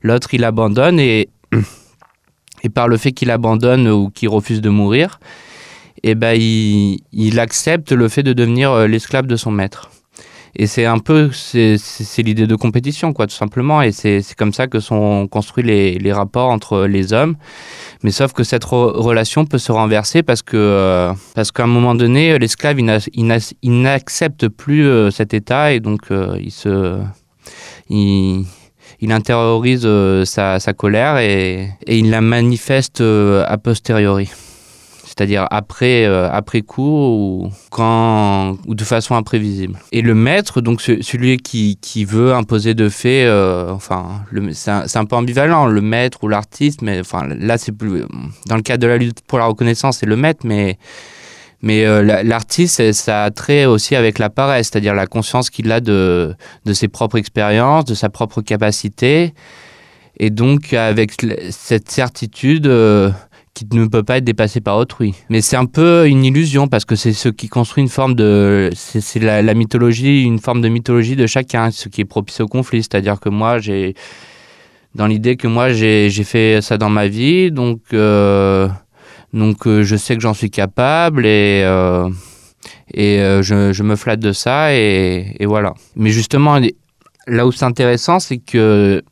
l'autre, 0.03 0.33
il 0.33 0.43
abandonne, 0.45 0.99
et 0.99 1.29
et 2.63 2.69
par 2.69 2.89
le 2.89 2.97
fait 2.97 3.13
qu'il 3.13 3.31
abandonne 3.31 3.89
ou 3.89 4.11
qu'il 4.11 4.29
refuse 4.29 4.61
de 4.61 4.71
mourir, 4.71 5.21
eh 6.03 6.15
ben, 6.15 6.39
il, 6.41 7.41
accepte 7.41 7.93
le 7.93 8.09
fait 8.09 8.23
de 8.23 8.33
devenir 8.33 8.71
euh, 8.73 8.87
l'esclave 8.87 9.27
de 9.27 9.37
son 9.37 9.51
maître. 9.51 9.91
Et 10.57 10.67
c'est 10.67 10.87
un 10.87 10.99
peu, 10.99 11.31
c'est 11.33 11.77
l'idée 12.19 12.47
de 12.47 12.57
compétition, 12.57 13.13
quoi, 13.13 13.27
tout 13.27 13.35
simplement. 13.35 13.83
Et 13.83 13.93
c'est 13.93 14.23
comme 14.37 14.53
ça 14.53 14.67
que 14.67 14.81
sont 14.81 15.29
construits 15.29 15.63
les, 15.63 15.99
les, 15.99 16.13
rapports 16.13 16.49
entre 16.49 16.87
les 16.87 17.13
hommes. 17.13 17.37
Mais 18.03 18.11
sauf 18.11 18.33
que 18.33 18.43
cette 18.43 18.65
relation 18.65 19.45
peut 19.45 19.59
se 19.59 19.71
renverser 19.71 20.23
parce 20.23 20.43
que, 20.43 20.57
euh, 20.57 21.13
parce 21.35 21.53
qu'à 21.53 21.65
un 21.65 21.69
moment 21.69 21.95
donné, 21.95 22.39
l'esclave, 22.39 22.79
il 22.81 23.83
n'accepte 23.83 24.49
plus 24.49 24.87
euh, 24.87 25.11
cet 25.11 25.35
état 25.35 25.73
et 25.73 25.81
donc 25.81 26.09
il 26.41 26.51
se, 26.51 26.99
il, 27.89 28.45
il 29.01 29.13
intériorise 29.13 29.83
euh, 29.85 30.25
sa, 30.25 30.59
colère 30.77 31.19
et, 31.19 31.71
il 31.87 32.11
la 32.11 32.21
manifeste 32.21 33.01
euh, 33.01 33.45
a 33.47 33.59
posteriori 33.59 34.31
c'est-à-dire 35.05 35.49
après, 35.51 36.05
euh, 36.05 36.31
après 36.31 36.63
coup 36.63 36.83
ou, 36.85 37.51
quand, 37.71 38.57
ou 38.69 38.77
de 38.77 38.85
façon 38.85 39.17
imprévisible. 39.17 39.77
Et 39.91 40.01
le 40.01 40.15
maître, 40.15 40.61
donc 40.61 40.81
celui 40.81 41.39
qui, 41.39 41.77
qui 41.81 42.05
veut 42.05 42.35
imposer 42.35 42.75
de 42.75 42.89
fait, 42.89 43.29
enfin, 43.69 44.23
c'est 44.53 44.71
un, 44.71 44.85
un, 44.95 45.05
peu 45.07 45.17
ambivalent, 45.17 45.67
le 45.67 45.81
maître 45.81 46.23
ou 46.23 46.29
l'artiste, 46.29 46.83
mais 46.83 47.01
enfin, 47.01 47.27
là, 47.27 47.59
c'est 47.59 47.73
plus. 47.73 48.05
Dans 48.47 48.55
le 48.55 48.63
cadre 48.63 48.83
de 48.83 48.87
la 48.87 48.97
lutte 48.97 49.23
pour 49.27 49.41
la 49.41 49.47
reconnaissance, 49.47 49.99
c'est 49.99 50.07
le 50.07 50.15
maître, 50.15 50.43
mais 50.45 50.79
mais 51.61 51.85
euh, 51.85 52.23
l'artiste, 52.23 52.93
ça 52.93 53.25
a 53.25 53.31
trait 53.31 53.65
aussi 53.65 53.97
avec 53.97 54.19
la 54.19 54.31
paresse, 54.31 54.69
c'est-à-dire 54.71 54.95
la 54.95 55.07
conscience 55.07 55.51
qu'il 55.51 55.73
a 55.73 55.81
de, 55.81 56.37
ses 56.73 56.89
propres 56.89 57.19
expériences, 57.19 57.85
de 57.85 57.95
sa 57.95 58.09
propre 58.09 58.43
capacité. 58.43 59.35
Et 60.19 60.31
donc, 60.31 60.73
avec 60.73 61.13
cette 61.51 61.91
certitude 61.91 62.67
euh, 62.67 63.11
qui 63.55 63.67
ne 63.73 63.87
peut 63.87 64.05
pas 64.05 64.19
être 64.19 64.25
dépassée 64.25 64.61
par 64.61 64.77
autrui. 64.77 65.15
Mais 65.31 65.41
c'est 65.41 65.57
un 65.57 65.67
peu 65.67 66.09
une 66.09 66.25
illusion 66.25 66.69
parce 66.69 66.85
que 66.85 66.95
c'est 66.95 67.13
ce 67.13 67.29
qui 67.29 67.49
construit 67.49 67.83
une 67.83 67.89
forme 67.89 68.15
de. 68.15 68.71
C'est 68.75 69.21
la, 69.21 69.43
la, 69.43 69.55
mythologie, 69.55 70.23
une 70.23 70.39
forme 70.39 70.61
de 70.61 70.69
mythologie 70.69 71.17
de 71.17 71.27
chacun, 71.27 71.71
ce 71.73 71.89
qui 71.89 72.01
est 72.01 72.05
propice 72.05 72.41
au 72.41 72.47
conflit. 72.47 72.83
C'est-à-dire 72.83 73.19
que 73.19 73.29
moi, 73.29 73.59
j'ai. 73.59 73.95
Dans 74.95 75.07
l'idée 75.07 75.37
que 75.37 75.47
moi, 75.47 75.73
j'ai 75.73 76.11
fait 76.11 76.61
ça 76.63 76.79
dans 76.79 76.91
ma 76.91 77.09
vie, 77.09 77.51
donc. 77.51 77.81
Euh, 77.93 78.69
donc 79.33 79.67
euh, 79.67 79.83
je 79.83 79.97
sais 79.97 80.15
que 80.15 80.23
j'en 80.23 80.35
suis 80.35 80.51
capable 80.51 81.27
et, 81.27 81.63
euh, 81.65 82.09
et 82.93 83.21
euh, 83.21 83.43
je, 83.43 83.83
me 83.83 83.97
flatte 83.97 84.21
de 84.21 84.33
ça 84.33 84.75
et, 84.75 85.45
voilà. 85.47 85.75
Mais 85.97 86.11
justement, 86.11 86.59
là 87.27 87.47
où 87.47 87.53
c'est 87.53 87.65
intéressant, 87.65 88.21
c'est 88.21 88.39
que 88.39 89.03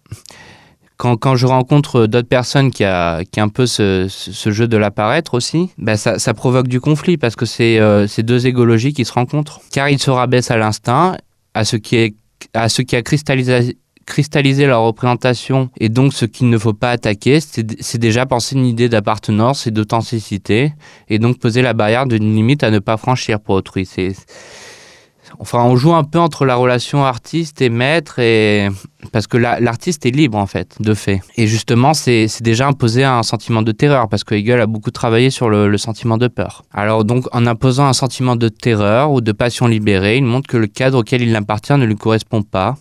quand, 0.97 1.17
quand, 1.19 1.37
je 1.37 1.47
rencontre 1.47 2.07
d'autres 2.07 2.29
personnes 2.29 2.71
qui 2.71 2.85
a, 2.85 3.23
qui 3.25 3.41
un 3.41 3.49
peu 3.49 3.67
ce, 3.67 4.07
ce 4.09 4.51
jeu 4.51 4.67
de 4.67 4.79
l'apparaître 4.79 5.35
aussi, 5.35 5.71
ben 5.77 5.97
ça, 5.97 6.19
ça, 6.19 6.33
provoque 6.33 6.69
du 6.69 6.81
conflit 6.81 7.19
parce 7.19 7.37
que 7.37 7.45
c'est 7.45 8.23
deux 8.23 8.47
égologies 8.47 8.95
qui 8.95 9.05
se 9.05 9.13
rencontrent. 9.13 9.61
Car 9.71 9.91
ils 9.91 10.01
se 10.01 10.11
rabaissent 10.11 10.51
à 10.51 10.57
l'instinct, 10.57 11.19
à 11.53 11.65
ce 11.65 11.77
qui 11.77 11.97
est 11.97 12.15
à 12.55 12.69
ce 12.69 12.83
qui 12.83 12.97
a 12.97 13.03
cristallisé, 13.03 13.77
cristalliser 14.07 14.67
leur 14.67 14.83
représentation 14.83 15.69
et 15.79 15.89
donc 15.89 16.15
ce 16.15 16.25
qu'il 16.25 16.49
ne 16.49 16.59
faut 16.59 16.73
pas 16.73 16.93
attaquer, 16.93 17.41
c'est 17.41 17.99
déjà 17.99 18.25
penser 18.25 18.57
une 18.57 18.67
idée 18.67 18.89
d'appartenance 18.89 19.67
et 19.67 19.71
d'authenticité 19.71 20.73
et 21.09 21.19
donc 21.19 21.39
poser 21.39 21.61
la 21.61 21.75
barrière 21.75 22.07
d'une 22.07 22.35
limite 22.35 22.63
à 22.63 22.71
ne 22.71 22.79
pas 22.79 22.97
franchir 22.97 23.41
pour 23.41 23.57
autrui. 23.57 23.87
Enfin, 25.39 25.63
on 25.65 25.77
joue 25.77 25.93
un 25.93 26.05
peu 26.05 26.19
entre 26.19 26.45
la 26.45 26.55
relation 26.55 27.05
artiste 27.05 27.61
et 27.61 27.69
maître, 27.69 28.19
et 28.19 28.69
parce 29.13 29.27
que 29.27 29.37
l'artiste 29.37 30.07
est 30.07 30.11
libre 30.11 30.39
en 30.39 30.47
fait, 30.47 30.77
de 30.81 30.95
fait. 30.95 31.21
Et 31.37 31.47
justement, 31.47 31.95
c'est 31.95 32.29
déjà 32.41 32.69
imposé 32.69 33.05
un 33.05 33.23
sentiment 33.23 33.63
de 33.63 33.73
terreur, 33.73 34.09
parce 34.09 34.25
que 34.25 34.35
Hegel 34.35 34.61
a 34.61 34.67
beaucoup 34.67 34.91
travaillé 34.91 35.31
sur 35.31 35.49
le, 35.49 35.69
le, 35.69 35.79
sentiment 35.79 36.17
de 36.17 36.29
peur. 36.29 36.65
Alors 36.73 37.05
donc, 37.05 37.27
en 37.35 37.47
imposant 37.47 37.87
un 37.87 37.93
sentiment 37.93 38.37
de 38.37 38.49
terreur 38.49 39.13
ou 39.13 39.21
de 39.21 39.33
passion 39.33 39.67
libérée, 39.67 40.17
il 40.17 40.25
montre 40.25 40.49
que 40.49 40.57
le 40.57 40.69
cadre 40.69 40.99
auquel 40.99 41.23
il 41.23 41.35
appartient 41.37 41.77
ne 41.77 41.85
lui 41.85 41.97
correspond 41.97 42.43
pas, 42.43 42.77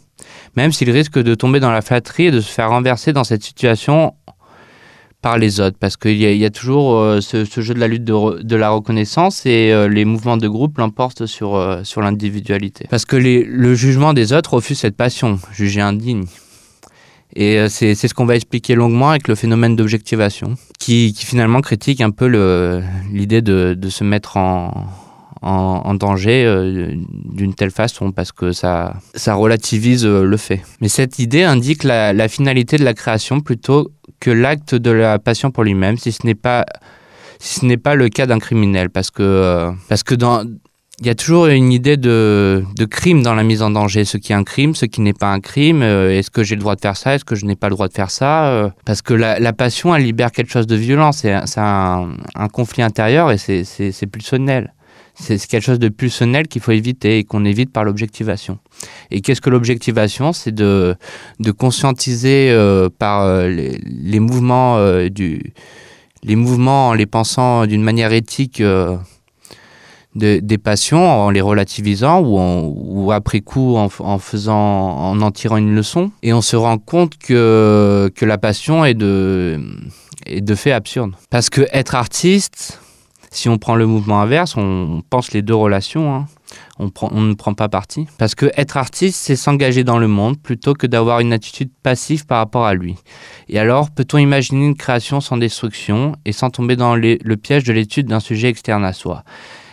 même 0.55 0.71
s'il 0.71 0.89
risque 0.89 1.19
de 1.19 1.35
tomber 1.35 1.59
dans 1.59 1.71
la 1.71 1.81
flatterie 1.81 2.25
et 2.25 2.31
de 2.31 2.41
se 2.41 2.51
faire 2.51 2.69
renverser 2.69 3.13
dans 3.13 3.23
cette 3.23 3.43
situation 3.43 4.13
par 5.25 5.39
les 5.39 5.59
autres, 5.59 5.77
parce 5.79 5.97
qu'il 5.97 6.17
y, 6.17 6.45
a 6.45 6.49
toujours 6.51 6.99
euh, 6.99 7.19
ce, 7.19 7.45
jeu 7.59 7.73
de 7.73 7.79
la 7.79 7.87
lutte 7.87 8.03
de, 8.03 8.55
la 8.55 8.69
reconnaissance 8.69 9.43
et 9.47 9.71
euh, 9.71 9.87
les 9.87 10.05
mouvements 10.05 10.37
de 10.37 10.47
groupe 10.47 10.77
l'emportent 10.77 11.25
sur, 11.25 11.55
euh, 11.55 11.83
sur 11.83 12.01
l'individualité. 12.01 12.85
Parce 12.91 13.05
que 13.05 13.15
le 13.15 13.73
jugement 13.73 14.13
des 14.13 14.33
autres 14.33 14.53
refuse 14.53 14.77
cette 14.77 14.95
passion, 14.95 15.39
jugée 15.51 15.81
indigne. 15.81 16.25
Et 17.35 17.57
c'est 17.69 17.95
ce 17.95 18.13
qu'on 18.13 18.25
va 18.25 18.35
expliquer 18.35 18.75
longuement 18.75 19.09
avec 19.09 19.27
le 19.27 19.33
phénomène 19.33 19.75
d'objectivation, 19.75 20.55
qui, 20.77 21.11
qui, 21.17 21.25
finalement 21.25 21.61
critique 21.61 22.01
un 22.01 22.11
peu 22.11 22.27
l'idée 23.11 23.41
de, 23.41 23.73
de, 23.75 23.89
se 23.89 24.03
mettre 24.03 24.37
en, 24.37 24.85
en, 25.41 25.93
danger 25.93 26.45
euh, 26.45 26.93
d'une 27.25 27.53
telle 27.53 27.71
façon, 27.71 28.11
parce 28.11 28.31
que 28.31 28.51
ça, 28.51 28.95
ça 29.13 29.35
relativise 29.35 30.05
le 30.05 30.37
fait. 30.37 30.61
Mais 30.81 30.89
cette 30.89 31.19
idée 31.19 31.43
indique 31.43 31.83
la, 31.83 32.27
finalité 32.27 32.77
de 32.77 32.83
la 32.83 32.93
création 32.93 33.39
plutôt 33.41 33.91
que 34.19 34.31
l'acte 34.31 34.75
de 34.75 34.91
la 34.91 35.19
passion 35.19 35.51
pour 35.51 35.63
lui-même, 35.63 35.97
si 35.97 36.11
ce 36.11 36.25
n'est 36.25 36.35
pas 36.35 36.65
si 37.37 37.59
ce 37.59 37.65
n'est 37.65 37.77
pas 37.77 37.95
le 37.95 38.09
cas 38.09 38.25
d'un 38.25 38.39
criminel, 38.39 38.89
parce 38.89 39.11
que 39.11 39.21
euh, 39.21 39.71
parce 39.89 40.03
que 40.03 40.15
dans 40.15 40.43
il 41.01 41.07
y 41.07 41.09
a 41.09 41.15
toujours 41.15 41.47
une 41.47 41.73
idée 41.73 41.97
de, 41.97 42.63
de 42.77 42.85
crime 42.85 43.21
dans 43.21 43.35
la 43.35 43.43
mise 43.43 43.61
en 43.61 43.69
danger, 43.69 44.05
ce 44.05 44.17
qui 44.17 44.31
est 44.31 44.35
un 44.35 44.45
crime, 44.45 44.75
ce 44.75 44.85
qui 44.85 45.01
n'est 45.01 45.13
pas 45.13 45.31
un 45.31 45.41
crime. 45.41 45.81
Euh, 45.81 46.17
est-ce 46.17 46.31
que 46.31 46.41
j'ai 46.41 46.55
le 46.55 46.61
droit 46.61 46.75
de 46.75 46.81
faire 46.81 46.95
ça 46.95 47.15
Est-ce 47.15 47.25
que 47.25 47.35
je 47.35 47.45
n'ai 47.45 47.57
pas 47.57 47.67
le 47.67 47.75
droit 47.75 47.89
de 47.89 47.93
faire 47.93 48.11
ça 48.11 48.47
euh, 48.47 48.69
Parce 48.85 49.01
que 49.01 49.13
la, 49.13 49.39
la, 49.39 49.51
passion, 49.51 49.93
elle 49.93 50.03
libère 50.03 50.31
quelque 50.31 50.51
chose 50.51 50.67
de 50.67 50.75
violent. 50.75 51.11
C'est 51.11 51.33
un, 51.33 51.43
un, 52.35 52.47
conflit 52.47 52.81
intérieur 52.81 53.31
et 53.31 53.37
c'est 53.37 54.07
pulsionnel. 54.07 54.73
C'est 55.17 55.37
quelque 55.47 55.63
chose 55.63 55.79
de 55.79 55.89
pulsionnel 55.89 56.47
qu'il 56.47 56.61
faut 56.61 56.71
éviter 56.71 57.19
et 57.19 57.23
qu'on 57.23 57.45
évite 57.45 57.71
par 57.71 57.83
l'objectivation. 57.83 58.59
Et 59.11 59.21
qu'est-ce 59.21 59.41
que 59.41 59.49
l'objectivation? 59.49 60.33
C'est 60.33 60.53
de, 60.53 60.95
de 61.39 61.51
conscientiser 61.51 62.49
euh, 62.51 62.89
par 62.89 63.21
euh, 63.23 63.47
les, 63.47 64.19
mouvements 64.19 64.77
euh, 64.77 65.09
du 65.09 65.53
les 66.23 66.35
mouvements 66.35 66.89
en 66.89 66.93
les 66.93 67.05
pensant 67.05 67.65
d'une 67.65 67.83
manière 67.83 68.11
éthique 68.11 68.61
de, 68.61 68.97
des 70.15 70.57
passions, 70.57 71.07
en 71.07 71.29
les 71.29 71.41
relativisant 71.41 72.19
ou, 72.19 73.03
ou 73.05 73.11
après 73.11 73.41
coup 73.41 73.75
en, 73.75 73.89
en, 73.99 74.17
faisant 74.17 74.55
en 74.55 75.21
en 75.21 75.31
tirant 75.31 75.57
une 75.57 75.75
leçon. 75.75 76.11
Et 76.23 76.33
on 76.33 76.41
se 76.41 76.55
rend 76.55 76.77
compte 76.79 77.17
que, 77.17 78.11
que 78.15 78.25
la 78.25 78.37
passion 78.37 78.85
est 78.85 78.95
de, 78.95 79.61
est 80.25 80.41
de 80.41 80.55
fait 80.55 80.71
absurde. 80.71 81.11
Parce 81.29 81.49
que 81.49 81.67
être 81.71 81.95
artiste, 81.95 82.79
si 83.35 83.49
on 83.49 83.57
prend 83.57 83.75
le 83.75 83.85
mouvement 83.85 84.21
inverse, 84.21 84.55
on 84.57 85.03
pense 85.09 85.31
les 85.31 85.41
deux 85.41 85.55
relations. 85.55 86.13
Hein 86.13 86.25
on, 86.79 87.21
ne 87.21 87.33
prend 87.33 87.53
pas 87.53 87.69
parti. 87.69 88.07
Parce 88.17 88.35
que 88.35 88.51
être 88.57 88.77
artiste, 88.77 89.19
c'est 89.19 89.35
s'engager 89.35 89.83
dans 89.83 89.97
le 89.97 90.07
monde 90.07 90.37
plutôt 90.39 90.73
que 90.73 90.87
d'avoir 90.87 91.19
une 91.19 91.33
attitude 91.33 91.69
passive 91.83 92.25
par 92.25 92.39
rapport 92.39 92.65
à 92.65 92.73
lui. 92.73 92.95
Et 93.49 93.59
alors, 93.59 93.91
peut-on 93.91 94.17
imaginer 94.17 94.65
une 94.65 94.75
création 94.75 95.21
sans 95.21 95.37
destruction 95.37 96.15
et 96.25 96.31
sans 96.31 96.49
tomber 96.49 96.75
dans 96.75 96.95
le 96.95 97.35
piège 97.35 97.63
de 97.63 97.73
l'étude 97.73 98.07
d'un 98.07 98.19
sujet 98.19 98.49
externe 98.49 98.83
à 98.83 98.93
soi? 98.93 99.23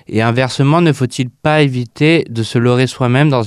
Et 0.09 0.21
inversement, 0.21 0.81
ne 0.81 0.93
faut-il 0.93 1.31
pas 1.31 1.63
éviter 1.63 2.25
de 2.29 2.43
se 2.43 2.59
leurrer 2.59 2.89
soi-même 2.89 3.31
dans, 3.31 3.43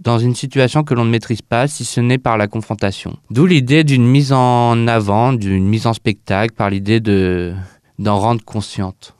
dans 0.00 0.18
une 0.18 0.34
situation 0.34 0.82
que 0.82 0.94
l'on 0.94 1.04
ne 1.04 1.10
maîtrise 1.10 1.42
pas, 1.42 1.68
si 1.68 1.84
ce 1.84 2.00
n'est 2.00 2.18
par 2.18 2.38
la 2.38 2.46
confrontation? 2.46 3.18
D'où 3.30 3.44
l'idée 3.44 3.84
d'une 3.84 4.06
mise 4.06 4.32
en 4.32 4.86
avant, 4.88 5.34
d'une 5.34 5.66
mise 5.66 5.86
en 5.86 5.92
spectacle, 5.92 6.54
par 6.54 6.70
l'idée 6.70 7.00
d'en 7.00 8.18
rendre 8.18 8.42
consciente. 8.44 9.14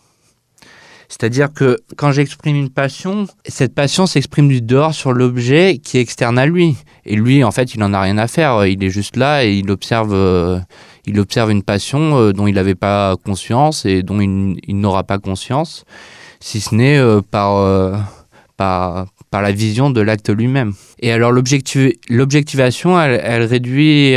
C'est-à-dire 1.08 1.52
que 1.52 1.78
quand 1.96 2.12
j'exprime 2.12 2.56
une 2.56 2.70
passion, 2.70 3.26
cette 3.46 3.74
passion 3.74 4.06
s'exprime 4.06 4.48
du 4.48 4.60
dehors 4.60 4.94
sur 4.94 5.12
l'objet 5.12 5.78
qui 5.82 5.98
est 5.98 6.00
externe 6.00 6.38
à 6.38 6.46
lui. 6.46 6.76
Et 7.04 7.16
lui, 7.16 7.44
en 7.44 7.50
fait, 7.50 7.74
il 7.74 7.80
n'en 7.80 7.92
a 7.92 8.00
rien 8.00 8.18
à 8.18 8.26
faire. 8.26 8.66
Il 8.66 8.82
est 8.82 8.90
juste 8.90 9.16
là 9.16 9.44
et 9.44 9.52
il 9.52 9.70
observe, 9.70 10.14
euh, 10.14 10.58
il 11.06 11.18
observe 11.20 11.50
une 11.50 11.62
passion 11.62 12.18
euh, 12.18 12.32
dont 12.32 12.46
il 12.46 12.54
n'avait 12.54 12.74
pas 12.74 13.16
conscience 13.24 13.84
et 13.84 14.02
dont 14.02 14.20
il, 14.20 14.80
n'aura 14.80 15.04
pas 15.04 15.18
conscience, 15.18 15.84
si 16.40 16.60
ce 16.60 16.74
n'est 16.74 16.98
euh, 16.98 17.20
par, 17.30 18.06
par, 18.56 19.06
la 19.32 19.52
vision 19.52 19.90
de 19.90 20.00
l'acte 20.00 20.30
lui-même. 20.30 20.72
Et 21.00 21.12
alors 21.12 21.32
l'objectivation, 21.32 23.00
elle, 23.00 23.20
elle 23.22 23.42
réduit 23.42 24.14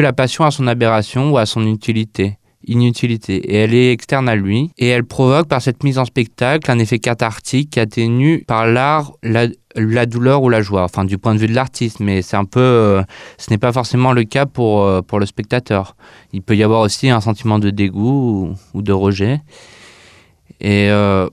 la 0.00 0.12
passion 0.12 0.44
à 0.44 0.50
son 0.50 0.66
aberration 0.66 1.30
ou 1.30 1.38
à 1.38 1.46
son 1.46 1.66
utilité 1.66 2.38
inutilité. 2.66 3.36
Et 3.36 3.56
elle 3.56 3.74
est 3.74 3.92
externe 3.92 4.28
à 4.28 4.36
lui. 4.36 4.70
Et 4.78 4.88
elle 4.88 5.04
provoque 5.04 5.48
par 5.48 5.62
cette 5.62 5.82
mise 5.82 5.98
en 5.98 6.04
spectacle 6.04 6.70
un 6.70 6.78
effet 6.78 6.98
cathartique 6.98 7.70
qui 7.70 7.80
atténue 7.80 8.44
par 8.46 8.66
l'art 8.66 9.12
la, 9.22 9.46
la 9.74 10.06
douleur 10.06 10.42
ou 10.42 10.48
la 10.48 10.62
joie. 10.62 10.82
Enfin 10.82 11.04
du 11.04 11.18
point 11.18 11.34
de 11.34 11.40
vue 11.40 11.46
de 11.46 11.54
l'artiste 11.54 12.00
mais 12.00 12.22
c'est 12.22 12.36
un 12.36 12.44
peu 12.44 12.60
euh, 12.60 13.02
ce 13.38 13.50
n'est 13.50 13.58
pas 13.58 13.72
forcément 13.72 14.12
le 14.12 14.24
cas 14.24 14.46
pour 14.46 14.82
euh, 14.82 15.02
pour 15.02 15.18
le 15.18 15.26
spectateur. 15.26 15.96
Il 16.32 16.42
peut 16.42 16.56
y 16.56 16.62
avoir 16.62 16.80
aussi 16.80 17.08
un 17.08 17.20
sentiment 17.20 17.58
de 17.58 17.70
dégoût 17.70 18.54
ou, 18.74 18.82
de 18.82 18.92
rejet. 18.92 19.40
Et 20.60 20.90
euh, 20.90 21.28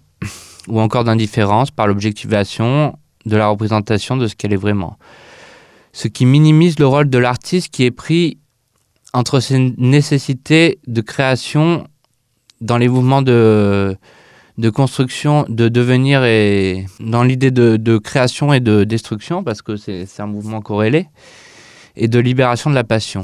ou 0.68 0.80
encore 0.80 1.04
d'indifférence 1.04 1.72
par 1.72 1.88
l'objectivation 1.88 2.98
de 3.26 3.38
la 3.38 3.48
représentation 3.48 4.18
de 4.18 4.28
ce 4.28 4.36
qu'elle 4.36 4.54
est 4.54 4.58
vraiment. 4.58 4.98
Ce 5.92 6.08
qui 6.08 6.26
minimise 6.26 6.80
le 6.80 6.88
rôle 6.88 7.10
de 7.10 7.18
l'artiste 7.18 7.70
qui 7.70 7.84
est 7.84 7.92
pris 7.92 8.38
entre 9.18 9.40
ces 9.40 9.74
nécessités 9.78 10.78
de 10.86 11.02
création 11.02 11.88
dans 12.62 12.78
les 12.78 12.88
mouvements 12.88 13.24
de, 13.24 13.98
de 14.60 14.70
construction, 14.70 15.46
de 15.50 15.70
devenir 15.70 16.24
et 16.24 16.86
dans 17.00 17.24
l'idée 17.24 17.50
de, 17.50 17.78
de 17.78 17.98
création 17.98 18.54
et 18.54 18.60
de 18.60 18.84
destruction, 18.84 19.44
parce 19.44 19.64
que 19.64 19.76
c'est 19.76 20.08
un 20.20 20.28
mouvement 20.28 20.62
corrélé, 20.62 21.08
et 21.96 22.08
de 22.08 22.20
libération 22.20 22.70
de 22.70 22.76
la 22.76 22.84
passion. 22.84 23.24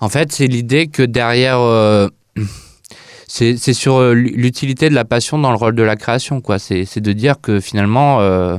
En 0.00 0.10
fait, 0.10 0.32
c'est 0.32 0.48
l'idée 0.48 0.88
que 0.88 1.02
derrière... 1.02 1.60
Euh, 1.60 2.08
c'est 3.28 3.74
sur 3.74 3.96
euh, 3.96 4.12
l'utilité 4.12 4.88
de 4.88 4.94
la 4.94 5.04
passion 5.04 5.38
dans 5.38 5.50
le 5.50 5.56
rôle 5.56 5.74
de 5.74 5.82
la 5.82 5.96
création. 5.96 6.42
C'est 6.58 7.00
de 7.00 7.12
dire 7.12 7.40
que 7.40 7.60
finalement, 7.60 8.20
euh, 8.20 8.56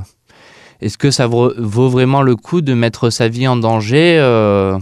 est-ce 0.81 0.97
que 0.97 1.09
ça 1.09 1.25
vaut 1.25 1.89
vraiment 1.89 2.21
le 2.21 2.35
coup 2.35 2.61
de 2.61 2.73
mettre 2.73 3.09
sa 3.09 3.27
vie 3.27 3.47
en 3.47 3.55
danger 3.55 4.17
euh, 4.19 4.77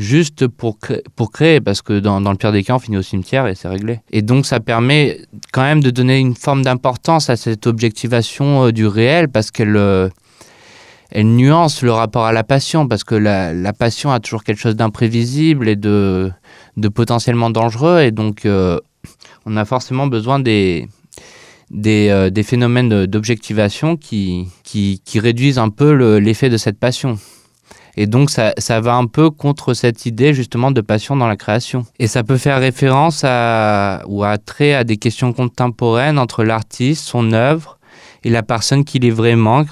juste 0.00 0.48
pour 0.48 0.78
créer, 0.78 1.02
pour 1.14 1.30
créer 1.30 1.60
parce 1.60 1.82
que 1.82 2.00
dans, 2.00 2.20
dans 2.22 2.30
le 2.30 2.36
pire 2.38 2.52
des 2.52 2.64
cas 2.64 2.74
on 2.74 2.78
finit 2.78 2.96
au 2.96 3.02
cimetière 3.02 3.46
et 3.46 3.54
c'est 3.54 3.68
réglé. 3.68 4.00
Et 4.10 4.22
donc 4.22 4.46
ça 4.46 4.58
permet 4.58 5.20
quand 5.52 5.62
même 5.62 5.82
de 5.82 5.90
donner 5.90 6.18
une 6.18 6.34
forme 6.34 6.62
d'importance 6.62 7.28
à 7.28 7.36
cette 7.36 7.66
objectivation 7.66 8.64
euh, 8.66 8.72
du 8.72 8.86
réel 8.86 9.28
parce 9.28 9.50
qu'elle 9.50 9.76
euh, 9.76 10.08
elle 11.10 11.26
nuance 11.26 11.82
le 11.82 11.92
rapport 11.92 12.24
à 12.24 12.32
la 12.32 12.44
passion 12.44 12.88
parce 12.88 13.04
que 13.04 13.14
la, 13.14 13.52
la 13.52 13.72
passion 13.74 14.10
a 14.10 14.20
toujours 14.20 14.42
quelque 14.42 14.60
chose 14.60 14.76
d'imprévisible 14.76 15.68
et 15.68 15.76
de, 15.76 16.32
de 16.78 16.88
potentiellement 16.88 17.50
dangereux. 17.50 18.00
Et 18.00 18.10
donc 18.10 18.46
euh, 18.46 18.80
on 19.44 19.56
a 19.56 19.64
forcément 19.66 20.06
besoin 20.06 20.40
des 20.40 20.88
des, 21.70 22.30
des 22.32 22.42
phénomènes 22.42 23.06
d'objectivation 23.06 23.96
qui, 23.96 24.48
qui, 24.64 25.00
qui 25.04 25.20
réduisent 25.20 25.58
un 25.58 25.68
peu 25.68 25.92
l'effet 26.18 26.48
le, 26.48 26.54
de 26.54 26.56
cette 26.56 26.80
passion 26.80 27.16
et 27.96 28.06
donc 28.06 28.30
ça, 28.30 28.52
ça 28.58 28.80
va 28.80 28.94
un 28.94 29.06
peu 29.06 29.30
contre 29.30 29.74
cette 29.74 30.06
idée 30.06 30.34
justement 30.34 30.70
de 30.70 30.80
passion 30.80 31.16
dans 31.16 31.28
la 31.28 31.36
création. 31.36 31.84
Et 31.98 32.06
ça 32.06 32.22
peut 32.22 32.36
faire 32.36 32.60
référence 32.60 33.22
à 33.24 34.02
ou 34.06 34.24
à 34.24 34.38
trait 34.38 34.74
à 34.74 34.84
des 34.84 34.96
questions 34.96 35.32
contemporaines 35.32 36.18
entre 36.18 36.44
l'artiste 36.44 37.04
son 37.04 37.32
oeuvre 37.32 37.78
et 38.24 38.30
la 38.30 38.42
personne 38.42 38.84
qu'il 38.84 39.04
est 39.04 39.10
vraiment 39.10 39.64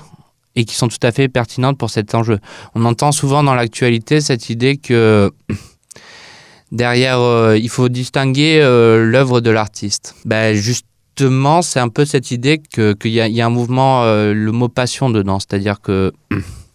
et 0.56 0.64
qui 0.64 0.74
sont 0.74 0.88
tout 0.88 0.98
à 1.02 1.12
fait 1.12 1.28
pertinentes 1.28 1.78
pour 1.78 1.90
cet 1.90 2.14
enjeu. 2.14 2.38
On 2.74 2.84
entend 2.84 3.12
souvent 3.12 3.42
dans 3.42 3.54
l'actualité 3.54 4.20
cette 4.20 4.50
idée 4.50 4.76
que 4.76 5.30
derrière 6.72 7.20
euh, 7.20 7.56
il 7.56 7.68
faut 7.68 7.88
distinguer 7.88 8.60
euh, 8.60 9.04
l'oeuvre 9.04 9.40
de 9.40 9.50
l'artiste. 9.50 10.14
Ben 10.24 10.54
juste 10.54 10.84
c'est 11.62 11.80
un 11.80 11.88
peu 11.88 12.04
cette 12.04 12.30
idée 12.30 12.58
que 12.72 12.92
qu'il 12.92 13.10
y, 13.10 13.14
y 13.14 13.40
a 13.40 13.46
un 13.46 13.50
mouvement 13.50 14.04
euh, 14.04 14.32
le 14.32 14.52
mot 14.52 14.68
passion 14.68 15.10
dedans. 15.10 15.40
C'est 15.40 15.54
à 15.54 15.58
dire 15.58 15.80
que 15.80 16.12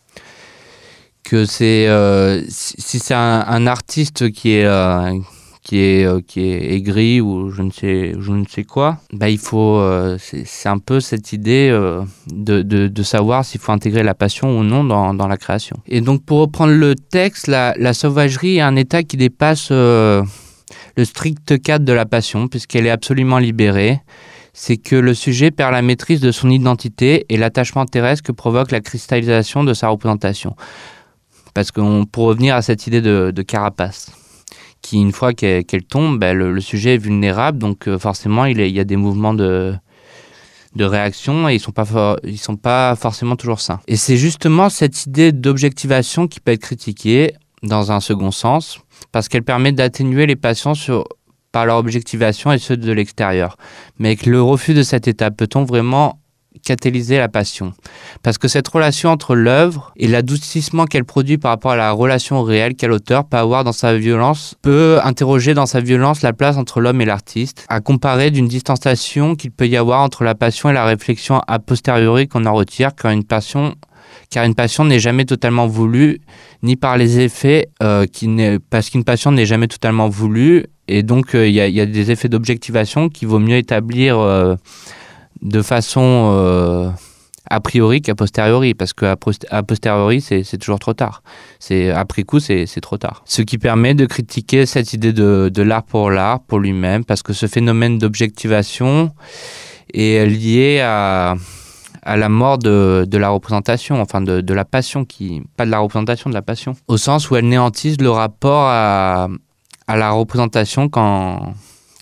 que 1.24 1.46
c'est 1.46 1.88
euh, 1.88 2.42
si, 2.50 3.00
c'est 3.00 3.14
un, 3.14 3.68
artiste 3.68 4.32
qui 4.32 4.52
est 4.56 4.66
euh, 4.66 5.18
qui 5.62 5.80
est 5.80 6.06
euh, 6.06 6.20
qui 6.26 6.42
est 6.42 6.74
aigri 6.74 7.22
ou 7.22 7.50
je 7.50 7.62
ne 7.62 7.72
sais 7.72 8.14
je 8.20 8.32
ne 8.32 8.46
sais 8.46 8.64
quoi 8.64 8.98
bah 9.14 9.30
il 9.30 9.38
faut 9.38 9.78
euh, 9.78 10.18
c'est 10.20 10.70
un 10.70 10.80
peu 10.80 11.00
cette 11.00 11.32
idée 11.32 11.70
de, 12.28 12.62
de, 12.62 13.04
savoir 13.04 13.46
s'il 13.46 13.62
faut 13.62 13.72
intégrer 13.72 14.04
la 14.04 14.14
passion 14.14 14.58
ou 14.58 14.64
non 14.64 14.84
dans, 14.84 15.14
dans 15.14 15.28
la 15.28 15.38
création 15.38 15.78
et 15.88 16.02
donc 16.02 16.24
pour 16.24 16.40
reprendre 16.40 16.74
le 16.74 16.96
texte 16.96 17.48
la, 17.48 17.74
la 17.78 17.94
sauvagerie 17.94 18.58
est 18.58 18.62
un 18.62 18.76
état 18.76 19.04
qui 19.04 19.18
dépasse 19.18 19.72
le 19.72 20.26
strict 21.04 21.62
cadre 21.62 21.86
de 21.86 21.94
la 21.94 22.06
passion 22.06 22.48
puisqu'elle 22.48 22.86
est 22.86 22.92
absolument 22.92 23.40
libérée 23.40 24.02
c'est 24.54 24.78
que 24.78 24.96
le 24.96 25.14
sujet 25.16 25.50
perd 25.50 25.72
la 25.72 25.82
maîtrise 25.82 26.22
de 26.22 26.32
son 26.32 26.50
identité 26.50 27.26
et 27.30 27.38
l'attachement 27.38 27.86
terrestre 27.86 28.24
que 28.24 28.32
provoque 28.32 28.72
la 28.72 28.82
cristallisation 28.82 29.64
de 29.64 29.74
sa 29.74 29.88
représentation. 29.88 30.56
Parce 31.54 31.72
que 31.72 32.04
pour 32.06 32.26
revenir 32.26 32.56
à 32.56 32.62
cette 32.62 32.88
idée 32.88 33.02
de, 33.02 33.42
carapace, 33.42 34.12
qui 34.82 35.00
une 35.00 35.12
fois 35.12 35.34
qu'elle 35.34 35.84
tombe, 35.88 36.20
ben, 36.20 36.36
le, 36.36 36.60
sujet 36.60 36.96
est 36.96 36.98
vulnérable, 36.98 37.58
donc 37.58 37.88
euh, 37.88 37.98
forcément 37.98 38.46
il, 38.46 38.60
y 38.60 38.80
a 38.80 38.84
des 38.84 38.98
mouvements 38.98 39.34
de, 39.34 39.76
réaction 40.78 41.48
et 41.48 41.56
ils 41.56 41.60
sont 41.60 41.74
sont 42.38 42.56
pas 42.56 42.96
forcément 42.96 43.36
toujours 43.36 43.62
sains. 43.62 43.80
Et 43.88 43.96
c'est 43.96 44.18
justement 44.18 44.70
cette 44.70 45.06
idée 45.06 45.32
d'objectivation 45.32 46.28
qui 46.28 46.40
peut 46.40 46.52
être 46.52 46.62
critiquée 46.62 47.34
dans 47.62 47.92
un 47.92 48.00
second 48.00 48.32
sens 48.32 48.80
parce 49.12 49.30
qu'elle 49.30 49.44
permet 49.44 49.72
d'atténuer 49.72 50.26
les 50.26 50.36
patients 50.36 50.74
par 51.52 51.66
leur 51.66 51.78
objectivation 51.78 52.52
et 52.52 52.58
ceux 52.58 52.76
de 52.76 52.92
l'extérieur. 52.92 53.58
Mais 54.00 54.10
avec 54.10 54.26
le 54.26 54.42
refus 54.42 54.74
de 54.74 54.84
cette 54.84 55.08
étape, 55.08 55.38
peut-on 55.38 55.64
vraiment 55.64 56.20
catalyser 56.64 57.18
la 57.18 57.30
passion. 57.30 57.74
Parce 58.22 58.38
que 58.38 58.48
cette 58.48 58.68
relation 58.68 59.10
entre 59.10 59.36
l'œuvre 59.36 59.94
et 59.98 60.08
l'adoucissement 60.08 60.86
qu'elle 60.86 61.06
produit 61.06 61.38
par 61.38 61.52
rapport 61.52 61.72
à 61.72 61.76
la 61.76 61.92
relation 61.92 62.44
réelle 62.44 62.76
qu'a 62.76 62.88
l'auteur 62.88 63.26
peut 63.26 63.38
avoir 63.38 63.64
dans 63.64 63.72
sa 63.72 63.98
violence, 63.98 64.56
peut 64.62 65.00
interroger 65.04 65.54
dans 65.54 65.66
sa 65.66 65.82
violence 65.82 66.22
la 66.22 66.34
place 66.34 66.58
entre 66.58 66.82
l'homme 66.82 67.02
et 67.02 67.06
l'artiste, 67.06 67.66
à 67.70 67.82
comparer 67.82 68.32
d'une 68.32 68.48
distanciation 68.48 69.36
qu'il 69.36 69.52
peut 69.52 69.68
y 69.68 69.78
avoir 69.78 70.02
entre 70.02 70.24
la 70.24 70.36
passion 70.36 70.70
et 70.70 70.74
la 70.74 70.86
réflexion 70.86 71.42
a 71.48 71.60
posteriori 71.60 72.28
qu'on 72.28 72.46
en 72.46 72.54
retire, 72.54 72.96
car 72.96 73.12
une 73.12 73.24
passion 73.24 73.76
car 74.30 74.46
une 74.46 74.56
passion 74.56 74.86
n'est 74.86 75.00
jamais 75.00 75.26
totalement 75.26 75.68
voulue, 75.68 76.20
ni 76.62 76.76
par 76.76 76.98
les 76.98 77.20
effets, 77.20 77.68
euh, 77.82 78.06
qui 78.06 78.30
parce 78.70 78.90
qu'une 78.90 79.04
passion 79.04 79.32
n'est 79.32 79.46
jamais 79.46 79.68
totalement 79.68 80.10
voulue, 80.10 80.66
et 80.88 81.04
donc 81.04 81.36
euh, 81.36 81.48
il 81.48 81.54
y, 81.54 81.82
a 81.82 81.86
des 81.86 82.12
effets 82.12 82.30
d'objectivation 82.30 83.10
qu'il 83.10 83.28
vaut 83.28 83.40
mieux 83.40 83.58
établir 83.58 84.20
euh, 84.20 84.56
de 85.44 85.62
façon 85.62 86.94
a 87.50 87.60
priori 87.60 88.02
qu'à 88.02 88.16
posteriori, 88.16 88.74
parce 88.74 88.94
qu'à 88.94 89.16
posteriori, 89.16 90.22
c'est 90.22 90.58
toujours 90.58 90.80
trop 90.80 90.94
tard. 90.94 91.22
C'est 91.60 91.92
Après 91.92 92.24
coup, 92.24 92.40
c'est 92.40 92.66
trop 92.82 92.98
tard. 92.98 93.22
Ce 93.26 93.42
qui 93.42 93.58
permet 93.58 93.94
de 93.94 94.06
critiquer 94.06 94.66
cette 94.66 94.94
idée 94.94 95.14
de, 95.14 95.52
de 95.54 95.62
l'art 95.62 95.84
pour 95.84 96.10
l'art, 96.10 96.40
pour 96.42 96.60
lui-même, 96.60 97.06
parce 97.06 97.22
que 97.22 97.34
ce 97.34 97.46
phénomène 97.48 97.98
d'objectivation 98.00 99.12
est 99.94 100.26
lié 100.26 100.82
à 100.82 101.36
à 102.06 102.18
la 102.18 102.30
mort 102.30 102.58
de, 102.58 103.06
de 103.08 103.18
la 103.18 103.30
représentation, 103.30 104.02
enfin 104.02 104.22
de, 104.22 104.42
de, 104.42 104.54
la 104.54 104.66
passion, 104.66 105.06
qui, 105.06 105.42
pas 105.56 105.66
de 105.66 105.72
la 105.72 105.80
représentation, 105.80 106.30
de 106.30 106.36
la 106.36 106.42
passion, 106.42 106.76
au 106.88 106.98
sens 106.98 107.30
où 107.30 107.36
elle 107.36 107.48
néantise 107.48 108.00
le 108.02 108.10
rapport 108.10 108.66
à, 108.66 109.30
à 109.88 109.98
la 109.98 110.12
représentation 110.12 110.90
quand, 110.90 111.54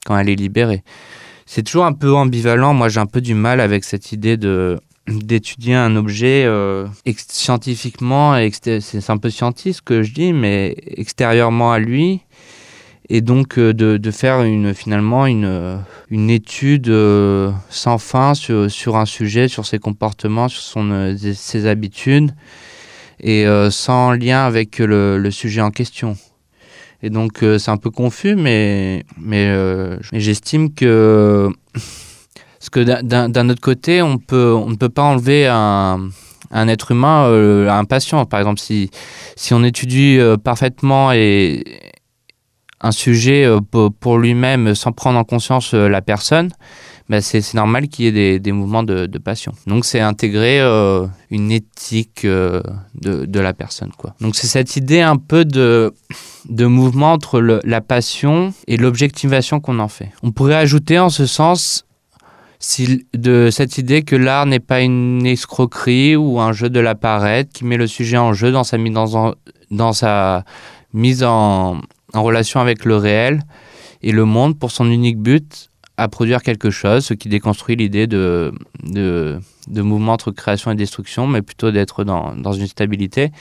quand 0.05 0.17
elle 0.17 0.29
est 0.29 0.35
libérée. 0.35 0.83
C'est 1.53 1.63
toujours 1.63 1.83
un 1.83 1.91
peu 1.91 2.15
ambivalent, 2.15 2.73
moi 2.73 2.87
j'ai 2.87 3.01
un 3.01 3.05
peu 3.05 3.19
du 3.19 3.33
mal 3.33 3.59
avec 3.59 3.83
cette 3.83 4.13
idée 4.13 4.37
de 4.37 4.79
d'étudier 5.07 5.75
un 5.75 5.97
objet 5.97 6.45
euh, 6.45 6.87
scientifiquement, 7.27 8.39
c'est 8.63 9.09
un 9.09 9.17
peu 9.17 9.29
scientiste 9.29 9.81
que 9.81 10.01
je 10.01 10.13
dis, 10.13 10.31
mais 10.31 10.77
extérieurement 10.87 11.73
à 11.73 11.79
lui, 11.79 12.21
et 13.09 13.19
donc 13.19 13.59
euh, 13.59 13.73
de, 13.73 14.11
faire 14.11 14.43
une, 14.43 14.73
finalement 14.73 15.25
une, 15.25 15.83
une 16.09 16.29
étude 16.29 16.87
euh, 16.87 17.51
sans 17.69 17.97
fin 17.97 18.33
sur, 18.33 18.95
un 18.95 19.05
sujet, 19.05 19.49
sur 19.49 19.65
ses 19.65 19.77
comportements, 19.77 20.47
sur 20.47 20.77
euh, 20.77 21.17
ses 21.17 21.65
habitudes, 21.65 22.33
et 23.19 23.45
sans 23.71 24.13
lien 24.13 24.45
avec 24.45 24.79
le, 24.79 25.29
sujet 25.31 25.59
en 25.59 25.69
question. 25.69 26.15
Et 27.03 27.09
donc 27.09 27.43
c'est 27.57 27.69
un 27.69 27.77
peu 27.77 27.89
confus, 27.89 28.35
mais, 28.35 29.03
mais, 29.17 29.51
mais 30.11 30.19
j'estime 30.19 30.73
que... 30.73 31.49
Parce 32.59 32.69
que 32.69 33.01
d'un 33.01 33.49
autre 33.49 33.59
côté, 33.59 34.03
on, 34.03 34.19
peut, 34.19 34.53
on 34.53 34.69
ne 34.69 34.75
peut 34.75 34.89
pas 34.89 35.01
enlever 35.01 35.47
un, 35.47 36.09
un 36.51 36.67
être 36.67 36.91
humain 36.91 37.23
à 37.67 37.75
un 37.75 37.85
patient. 37.85 38.23
Par 38.25 38.39
exemple, 38.39 38.59
si, 38.59 38.91
si 39.35 39.55
on 39.55 39.63
étudie 39.63 40.19
parfaitement 40.43 41.11
et, 41.11 41.63
un 42.81 42.91
sujet 42.91 43.45
euh, 43.45 43.59
pour 43.61 44.17
lui-même 44.17 44.75
sans 44.75 44.91
prendre 44.91 45.19
en 45.19 45.23
conscience 45.23 45.73
euh, 45.73 45.87
la 45.87 46.01
personne, 46.01 46.51
bah, 47.09 47.21
c'est 47.21 47.53
normal 47.53 47.87
qu'il 47.87 48.05
y 48.05 48.07
ait 48.07 48.39
des, 48.39 48.51
mouvements 48.51 48.83
de, 48.83 49.05
passion. 49.17 49.53
Donc 49.67 49.85
c'est 49.85 49.99
intégrer 49.99 50.61
euh, 50.61 51.05
une 51.29 51.51
éthique 51.51 52.25
de, 52.25 52.63
de, 53.01 53.39
la 53.39 53.53
personne. 53.53 53.91
Quoi. 53.97 54.15
Donc 54.21 54.35
c'est 54.35 54.47
cette 54.47 54.77
idée 54.77 55.01
un 55.01 55.17
peu 55.17 55.43
de, 55.43 55.93
de 56.49 56.65
mouvement 56.65 57.13
entre 57.13 57.59
la 57.63 57.81
passion 57.81 58.53
et 58.67 58.77
l'objectivation 58.77 59.59
qu'on 59.59 59.79
en 59.79 59.87
fait. 59.87 60.11
On 60.23 60.31
pourrait 60.31 60.55
ajouter 60.55 60.99
en 60.99 61.09
ce 61.09 61.25
sens 61.25 61.85
de 63.13 63.49
cette 63.51 63.77
idée 63.77 64.03
que 64.03 64.15
l'art 64.15 64.45
n'est 64.45 64.59
pas 64.59 64.81
une 64.81 65.25
escroquerie 65.25 66.15
ou 66.15 66.39
un 66.39 66.53
jeu 66.53 66.69
de 66.69 66.79
la 66.79 66.93
parette 66.93 67.51
qui 67.51 67.65
met 67.65 67.77
le 67.77 67.87
sujet 67.87 68.17
en 68.17 68.33
jeu 68.33 68.51
dans 68.51 68.63
sa 68.63 68.77
dans 69.71 69.93
sa 69.93 70.43
mise 70.93 71.23
en 71.23 71.81
relation 72.13 72.59
avec 72.59 72.85
le 72.85 72.97
réel 72.97 73.41
et 74.03 74.11
le 74.11 74.25
monde 74.25 74.57
pour 74.57 74.71
son 74.71 74.89
unique 74.91 75.19
but 75.19 75.69
à 75.97 76.07
produire 76.07 76.41
quelque 76.41 76.71
chose, 76.71 77.05
ce 77.05 77.13
qui 77.13 77.29
déconstruit 77.29 77.75
l'idée 77.75 78.07
de, 78.07 78.51
de, 78.83 79.39
de, 79.67 79.81
mouvement 79.81 80.13
entre 80.13 80.31
création 80.31 80.71
et 80.71 80.75
destruction, 80.75 81.27
mais 81.27 81.41
plutôt 81.41 81.71
d'être 81.71 82.03
dans, 82.03 82.33
dans, 82.35 82.53
une 82.53 82.65
stabilité. 82.65 83.31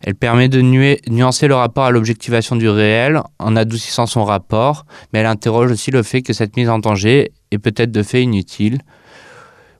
Elle 0.00 0.14
permet 0.14 0.48
de 0.48 0.60
nuancer 0.60 1.48
le 1.48 1.54
rapport 1.54 1.84
à 1.84 1.90
l'objectivation 1.90 2.56
du 2.56 2.68
réel 2.68 3.20
en 3.38 3.56
adoucissant 3.56 4.06
son 4.06 4.24
rapport, 4.24 4.84
mais 5.12 5.20
elle 5.20 5.26
interroge 5.26 5.70
aussi 5.70 5.90
le 5.90 6.02
fait 6.02 6.22
que 6.22 6.32
cette 6.32 6.56
mise 6.56 6.68
en 6.68 6.78
danger 6.78 7.32
est 7.50 7.58
peut-être 7.58 7.90
de 7.92 8.02
fait 8.02 8.22
inutile, 8.22 8.78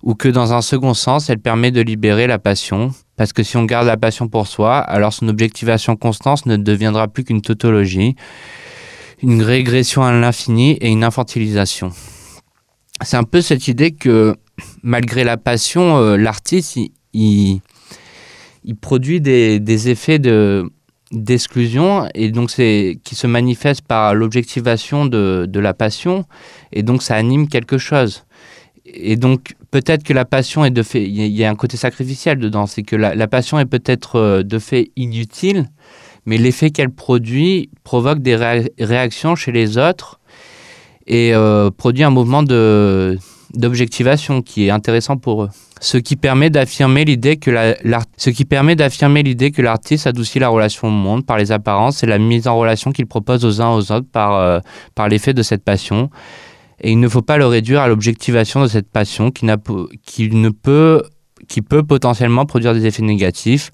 ou 0.03 0.15
que 0.15 0.29
dans 0.29 0.53
un 0.53 0.63
second 0.63 0.95
sens, 0.95 1.31
elle 1.31 1.39
permet 1.39 1.71
de 1.71 1.81
libérer 1.81 2.27
la 2.27 2.39
passion, 2.39 2.93
parce 3.17 3.33
que 3.33 3.43
si 3.43 3.57
on 3.57 3.65
garde 3.65 3.87
la 3.87 3.97
passion 3.97 4.29
pour 4.29 4.47
soi, 4.47 4.79
alors 4.79 5.13
son 5.13 5.29
objectivation 5.29 5.97
constante 5.97 6.47
ne 6.47 6.57
deviendra 6.57 7.09
plus 7.09 7.25
qu'une 7.25 7.43
tautologie, 7.43 8.17
une 9.23 9.43
régression 9.43 10.03
à 10.03 10.13
l'infini 10.13 10.73
et 10.73 10.89
une 10.89 11.05
infantilisation. 11.05 11.91
C'est 13.03 13.17
un 13.17 13.25
peu 13.25 13.41
cette 13.41 13.69
idée 13.69 13.93
que 13.93 14.37
malgré 14.83 15.25
la 15.25 15.37
passion, 15.37 15.99
euh, 15.99 16.17
l'artiste, 16.17 16.79
produit 18.75 19.21
des, 19.21 19.61
des 19.61 19.89
effets 19.89 20.19
de, 20.19 20.71
d'exclusion 21.13 22.09
et 22.15 22.31
donc 22.31 22.51
c'est 22.51 22.99
qui 23.05 23.15
se 23.15 23.27
manifeste 23.27 23.83
par 23.83 24.15
l'objectivation 24.15 25.07
de, 25.07 25.47
de 25.49 25.61
la 25.61 25.75
passion 25.75 26.25
et 26.73 26.83
donc 26.83 27.03
ça 27.03 27.15
anime 27.15 27.49
quelque 27.49 27.79
chose. 27.79 28.25
Et 28.87 29.17
donc 29.17 29.55
peut-être 29.71 30.03
que 30.03 30.13
la 30.13 30.25
passion 30.25 30.65
est 30.65 30.71
de 30.71 30.83
fait, 30.83 31.05
il 31.05 31.27
y, 31.27 31.45
a 31.45 31.51
un 31.51 31.55
côté 31.55 31.77
sacrificiel 31.77 32.39
dedans, 32.39 32.67
c'est 32.67 32.83
que 32.83 32.97
la, 32.97 33.29
passion 33.29 33.59
est 33.59 33.67
peut-être 33.67 34.17
euh, 34.17 34.43
de 34.43 34.59
fait 34.59 34.91
inutile, 34.97 35.69
mais 36.25 36.39
l'effet 36.39 36.71
qu'elle 36.71 36.91
produit 36.91 37.71
provoque 37.85 38.21
des 38.21 38.37
réactions 38.37 39.37
chez 39.37 39.53
les 39.53 39.79
autres 39.79 40.21
et 41.07 41.35
euh, 41.35 41.71
produit 41.71 42.05
un 42.05 42.11
mouvement 42.11 42.43
de 42.43 43.19
d'objectivation 43.57 44.43
qui 44.43 44.67
est 44.67 44.71
intéressant 44.71 45.17
pour 45.17 45.45
eux. 45.45 45.51
Ce 45.81 45.99
qui 45.99 46.17
permet 46.17 46.49
d'affirmer 46.49 47.05
l'idée 47.05 47.37
que 47.37 47.75
ce 48.17 48.31
qui 48.31 48.45
permet 48.45 48.77
d'affirmer 48.77 49.23
l'idée 49.23 49.51
que 49.51 49.61
l'artiste 49.61 50.07
adoucit 50.07 50.39
la 50.39 50.49
relation 50.49 50.89
au 50.89 50.91
monde 50.91 51.27
par 51.27 51.37
les 51.37 51.53
apparences 51.53 52.03
et 52.03 52.07
la 52.07 52.19
mise 52.19 52.49
en 52.49 52.57
relation 52.57 52.93
qu'il 52.93 53.07
propose 53.07 53.45
aux 53.45 53.61
uns 53.61 53.71
aux 53.71 53.93
autres 53.93 54.07
par 54.11 54.37
euh, 54.37 54.61
par 54.95 55.09
l'effet 55.09 55.35
de 55.35 55.43
cette 55.43 55.65
passion 55.65 56.11
et 56.81 56.93
il 56.93 57.01
ne 57.01 57.09
faut 57.09 57.23
pas 57.23 57.39
le 57.39 57.47
réduire 57.47 57.81
à 57.81 57.89
l'objectivation 57.89 58.63
de 58.63 58.69
cette 58.69 58.91
passion 58.91 59.31
qui, 59.31 59.47
qui, 60.05 60.29
ne 60.31 60.51
peut, 60.51 61.03
qui 61.49 61.63
peut 61.63 61.83
potentiellement 61.83 62.45
produire 62.45 62.75
des 62.75 62.87
effets 62.87 63.03
négatifs. 63.03 63.71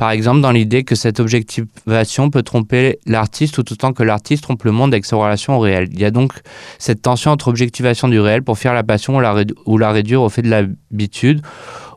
Par 0.00 0.12
exemple, 0.12 0.40
dans 0.40 0.50
l'idée 0.50 0.82
que 0.82 0.94
cette 0.94 1.20
objectivation 1.20 2.30
peut 2.30 2.42
tromper 2.42 2.98
l'artiste 3.04 3.56
tout 3.56 3.70
autant 3.70 3.92
que 3.92 4.02
l'artiste 4.02 4.44
trompe 4.44 4.64
le 4.64 4.72
monde 4.72 4.94
avec 4.94 5.04
sa 5.04 5.16
relation 5.16 5.58
au 5.58 5.60
réel. 5.60 5.90
Il 5.92 6.00
y 6.00 6.06
a 6.06 6.10
donc 6.10 6.32
cette 6.78 7.02
tension 7.02 7.32
entre 7.32 7.48
objectivation 7.48 8.08
du 8.08 8.18
réel 8.18 8.42
pour 8.42 8.56
faire 8.56 8.72
la 8.72 8.82
passion 8.82 9.14
ou 9.66 9.76
la, 9.76 9.92
réduire 9.92 10.22
au 10.22 10.30
fait 10.30 10.40
de 10.40 10.48
l'habitude, 10.48 11.42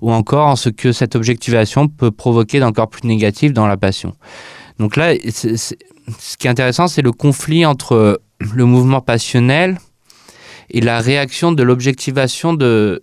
ou 0.01 0.11
encore 0.11 0.47
en 0.47 0.57
ce 0.57 0.67
que 0.67 0.91
cette 0.91 1.15
objectivation 1.15 1.87
peut 1.87 2.11
provoquer 2.11 2.59
d'encore 2.59 2.89
plus 2.89 3.07
négatif 3.07 3.53
dans 3.53 3.67
la 3.67 3.77
passion. 3.77 4.13
Donc 4.79 4.97
là, 4.97 5.13
ce 5.15 6.37
qui 6.37 6.47
est 6.47 6.49
intéressant, 6.49 6.89
c'est 6.89 7.03
le 7.03 7.13
conflit 7.13 7.65
entre 7.65 8.19
le 8.53 8.65
mouvement 8.65 8.99
passionnel, 8.99 9.77
et 10.71 10.81
la 10.81 10.99
réaction 10.99 11.53
de 11.53 11.63
l'objectivation 11.63 12.53
de, 12.53 13.01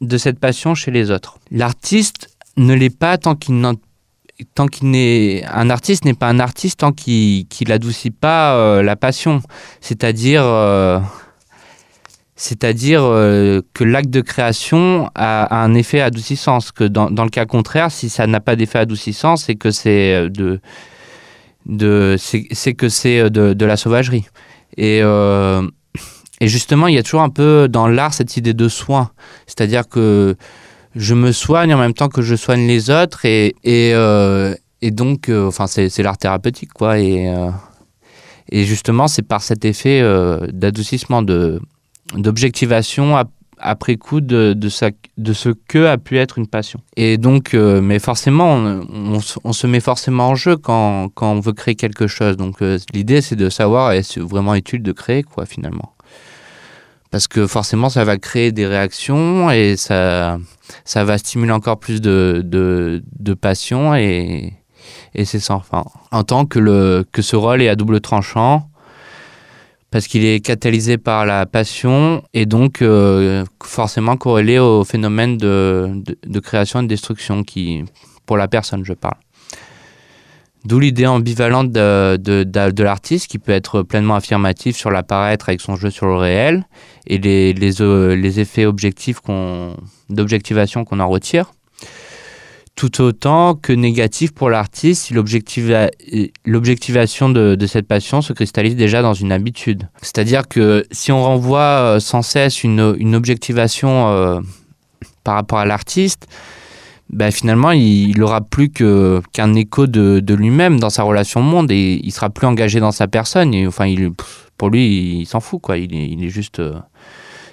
de 0.00 0.18
cette 0.18 0.40
passion 0.40 0.74
chez 0.74 0.90
les 0.90 1.12
autres. 1.12 1.38
L'artiste 1.52 2.36
ne 2.56 2.74
l'est 2.74 2.90
pas 2.90 3.18
tant 3.18 3.36
qu'il 3.36 3.60
tant 4.54 4.66
qu'il 4.66 4.90
n'est 4.90 5.44
un 5.46 5.70
artiste 5.70 6.04
n'est 6.04 6.14
pas 6.14 6.28
un 6.28 6.40
artiste 6.40 6.80
tant 6.80 6.92
qu'il 6.92 7.46
n'adoucit 7.68 8.10
pas 8.10 8.54
euh, 8.54 8.82
la 8.82 8.96
passion 8.96 9.42
c'est-à-dire 9.80 10.42
euh, 10.44 10.98
c'est-à-dire 12.36 13.02
euh, 13.04 13.60
que 13.74 13.84
l'acte 13.84 14.10
de 14.10 14.20
création 14.20 15.10
a, 15.14 15.62
un 15.62 15.74
effet 15.74 16.00
adoucissant 16.00 16.58
que 16.74 16.84
dans, 16.84 17.10
dans, 17.10 17.24
le 17.24 17.30
cas 17.30 17.46
contraire 17.46 17.90
si 17.90 18.08
ça 18.08 18.26
n'a 18.26 18.40
pas 18.40 18.56
d'effet 18.56 18.78
adoucissant 18.78 19.36
c'est 19.36 19.54
que 19.54 19.70
c'est 19.70 20.28
de 20.30 20.60
de 21.66 22.16
c'est 22.18 22.74
que 22.74 22.88
c'est 22.88 23.30
de, 23.30 23.64
la 23.64 23.76
sauvagerie 23.76 24.26
et 24.76 25.02
Et 26.42 26.48
justement, 26.48 26.88
il 26.88 26.96
y 26.96 26.98
a 26.98 27.04
toujours 27.04 27.22
un 27.22 27.30
peu 27.30 27.68
dans 27.70 27.86
l'art 27.86 28.12
cette 28.12 28.36
idée 28.36 28.52
de 28.52 28.68
soin. 28.68 29.12
C'est-à-dire 29.46 29.88
que 29.88 30.34
je 30.94 31.14
me 31.14 31.32
soigne 31.32 31.74
en 31.74 31.78
même 31.78 31.94
temps 31.94 32.08
que 32.08 32.22
je 32.22 32.34
soigne 32.34 32.66
les 32.66 32.90
autres. 32.90 33.24
Et, 33.24 33.54
et, 33.64 33.92
euh, 33.94 34.54
et 34.80 34.90
donc, 34.90 35.28
euh, 35.28 35.46
enfin, 35.46 35.66
c'est 35.66 36.02
l'art 36.02 36.18
thérapeutique, 36.18 36.72
quoi. 36.72 36.98
Et, 36.98 37.28
euh, 37.28 37.50
et 38.50 38.64
justement, 38.64 39.08
c'est 39.08 39.22
par 39.22 39.42
cet 39.42 39.64
effet 39.64 40.02
d'adoucissement, 40.52 41.22
d'objectivation 42.14 43.16
après 43.64 43.96
coup 43.96 44.20
de, 44.20 44.54
de, 44.54 44.68
de, 45.18 45.32
ce 45.32 45.48
que 45.68 45.86
a 45.86 45.96
pu 45.96 46.18
être 46.18 46.36
une 46.36 46.48
passion. 46.48 46.80
Et 46.96 47.16
donc, 47.16 47.54
mais 47.54 48.00
forcément, 48.00 48.56
on, 48.56 49.20
on, 49.44 49.52
se 49.52 49.66
met 49.68 49.80
forcément 49.80 50.30
en 50.30 50.34
jeu 50.34 50.56
quand, 50.56 51.08
quand 51.14 51.32
on 51.32 51.40
veut 51.40 51.52
créer 51.52 51.76
quelque 51.76 52.08
chose. 52.08 52.36
Donc, 52.36 52.56
l'idée, 52.92 53.22
c'est 53.22 53.36
de 53.36 53.48
savoir 53.48 53.92
est-ce 53.92 54.20
vraiment 54.20 54.54
utile 54.54 54.82
de 54.82 54.92
créer, 54.92 55.22
quoi, 55.22 55.46
finalement 55.46 55.91
parce 57.12 57.28
que 57.28 57.46
forcément 57.46 57.90
ça 57.90 58.04
va 58.04 58.16
créer 58.16 58.50
des 58.52 58.66
réactions 58.66 59.50
et 59.50 59.76
ça, 59.76 60.38
ça 60.84 61.04
va 61.04 61.18
stimuler 61.18 61.52
encore 61.52 61.78
plus 61.78 62.00
de, 62.00 63.02
passion 63.40 63.94
et, 63.94 64.54
c'est 65.24 65.38
sans 65.38 65.60
fin. 65.60 65.84
En 66.10 66.24
tant 66.24 66.46
que, 66.46 66.58
le, 66.58 67.04
que 67.12 67.22
ce 67.22 67.36
rôle 67.36 67.62
est 67.62 67.68
à 67.68 67.76
double 67.76 68.00
tranchant, 68.00 68.68
parce 69.90 70.06
qu'il 70.06 70.24
est 70.24 70.40
catalysé 70.40 70.96
par 70.96 71.26
la 71.26 71.44
passion 71.44 72.24
et 72.32 72.46
donc 72.46 72.80
euh, 72.80 73.44
forcément 73.62 74.16
corrélé 74.16 74.58
au 74.58 74.82
phénomène 74.82 75.36
de, 75.36 75.92
de, 75.94 76.16
de, 76.26 76.40
création 76.40 76.80
et 76.80 76.84
de 76.84 76.88
destruction 76.88 77.44
qui, 77.44 77.84
pour 78.24 78.38
la 78.38 78.48
personne, 78.48 78.86
je 78.86 78.94
parle. 78.94 79.18
D'où 80.64 80.78
l'idée 80.78 81.06
ambivalente 81.06 81.72
de, 81.72 82.16
de, 82.16 82.44
de, 82.44 82.82
l'artiste 82.84 83.26
qui 83.26 83.38
peut 83.38 83.50
être 83.50 83.82
pleinement 83.82 84.14
affirmatif 84.14 84.76
sur 84.76 84.92
l'apparaître 84.92 85.48
avec 85.48 85.60
son 85.60 85.74
jeu 85.74 85.90
sur 85.90 86.06
le 86.06 86.14
réel 86.14 86.64
et 87.06 87.18
les, 87.18 87.52
les, 87.52 87.82
euh, 87.82 88.14
les 88.14 88.38
effets 88.38 88.64
objectifs 88.64 89.18
qu'on, 89.18 89.76
d'objectivation 90.08 90.84
qu'on 90.84 91.00
en 91.00 91.08
retire. 91.08 91.50
Tout 92.76 93.02
autant 93.02 93.56
que 93.56 93.72
négatif 93.72 94.32
pour 94.32 94.50
l'artiste 94.50 95.06
si 95.06 95.14
l'objectivation 95.14 97.28
de, 97.28 97.56
de 97.56 97.66
cette 97.66 97.88
passion 97.88 98.22
se 98.22 98.32
cristallise 98.32 98.76
déjà 98.76 99.02
dans 99.02 99.14
une 99.14 99.32
habitude. 99.32 99.88
C'est-à-dire 100.00 100.46
que 100.48 100.86
si 100.92 101.10
on 101.10 101.22
renvoie 101.22 101.60
euh, 101.60 102.00
sans 102.00 102.22
cesse 102.22 102.62
une, 102.62 102.94
une 102.98 103.16
objectivation 103.16 104.08
euh, 104.08 104.40
par 105.24 105.34
rapport 105.34 105.58
à 105.58 105.66
l'artiste, 105.66 106.28
ben 107.12 107.30
finalement, 107.30 107.72
il 107.72 108.18
n'aura 108.18 108.40
plus 108.40 108.70
qu'un 108.70 109.54
écho 109.54 109.86
de, 109.86 110.34
lui-même 110.34 110.80
dans 110.80 110.90
sa 110.90 111.02
relation 111.02 111.40
au 111.40 111.44
monde 111.44 111.70
et 111.70 112.00
il 112.02 112.10
sera 112.10 112.30
plus 112.30 112.46
engagé 112.46 112.80
dans 112.80 112.92
sa 112.92 113.06
personne. 113.06 113.52
Et, 113.52 113.66
enfin, 113.66 113.94
pour 114.56 114.70
lui, 114.70 115.20
il 115.20 115.26
s'en 115.26 115.40
fout. 115.40 115.60
Il 115.76 116.24
est, 116.24 116.28
juste. 116.30 116.60
Euh, 116.60 116.78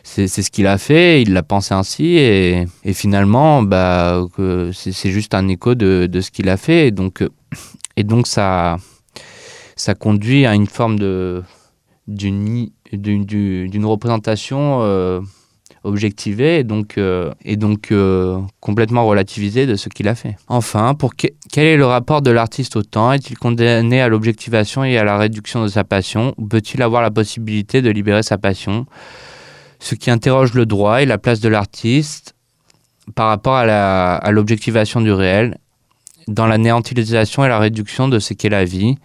c'est 0.03 0.27
ce 0.27 0.49
qu'il 0.49 0.65
a 0.65 0.77
fait, 0.77 1.21
il 1.21 1.33
l'a 1.33 1.43
pensé 1.43 1.73
ainsi, 1.73 2.17
et, 2.17 2.65
finalement, 2.93 3.61
bah, 3.61 4.25
c'est 4.73 5.11
juste 5.11 5.35
un 5.35 5.47
écho 5.49 5.75
de, 5.75 6.09
ce 6.19 6.31
qu'il 6.31 6.49
a 6.49 6.57
fait. 6.57 6.87
Et 6.87 6.91
donc, 8.03 8.27
ça 8.27 8.77
conduit 9.99 10.45
à 10.45 10.55
une 10.55 10.67
forme 10.67 10.97
d'une 12.07 12.71
représentation. 13.83 14.79
Euh, 14.81 15.19
objectivé 15.83 16.59
et 16.59 16.63
donc, 16.63 16.97
euh, 16.97 17.31
et 17.43 17.55
donc 17.55 17.91
euh, 17.91 18.39
complètement 18.59 19.05
relativisé 19.05 19.65
de 19.65 19.75
ce 19.75 19.89
qu'il 19.89 20.07
a 20.07 20.15
fait. 20.15 20.35
Enfin, 20.47 20.93
pour 20.93 21.15
que, 21.15 21.27
quel 21.51 21.65
est 21.65 21.77
le 21.77 21.85
rapport 21.85 22.21
de 22.21 22.31
l'artiste 22.31 22.75
au 22.75 22.83
temps? 22.83 23.11
Est-il 23.13 23.37
condamné 23.37 24.01
à 24.01 24.07
l'objectivation 24.07 24.83
et 24.83 24.97
à 24.97 25.03
la 25.03 25.17
réduction 25.17 25.63
de 25.63 25.67
sa 25.67 25.83
passion? 25.83 26.33
Ou 26.37 26.45
peut-il 26.45 26.81
avoir 26.81 27.01
la 27.01 27.11
possibilité 27.11 27.81
de 27.81 27.89
libérer 27.89 28.23
sa 28.23 28.37
passion? 28.37 28.85
Ce 29.79 29.95
qui 29.95 30.11
interroge 30.11 30.53
le 30.53 30.65
droit 30.65 31.01
et 31.01 31.05
la 31.05 31.17
place 31.17 31.39
de 31.39 31.47
l'artiste 31.47 32.35
par 33.15 33.27
rapport 33.27 33.55
à 33.55 34.31
l'objectivation 34.31 35.01
du 35.01 35.11
réel 35.11 35.57
dans 36.27 36.45
la 36.45 36.57
néantilisation 36.57 37.43
et 37.43 37.47
la 37.47 37.57
réduction 37.57 38.07
de 38.07 38.19
ce 38.19 38.33
qu'est 38.33 38.49
la 38.49 38.65
vie 38.65 38.97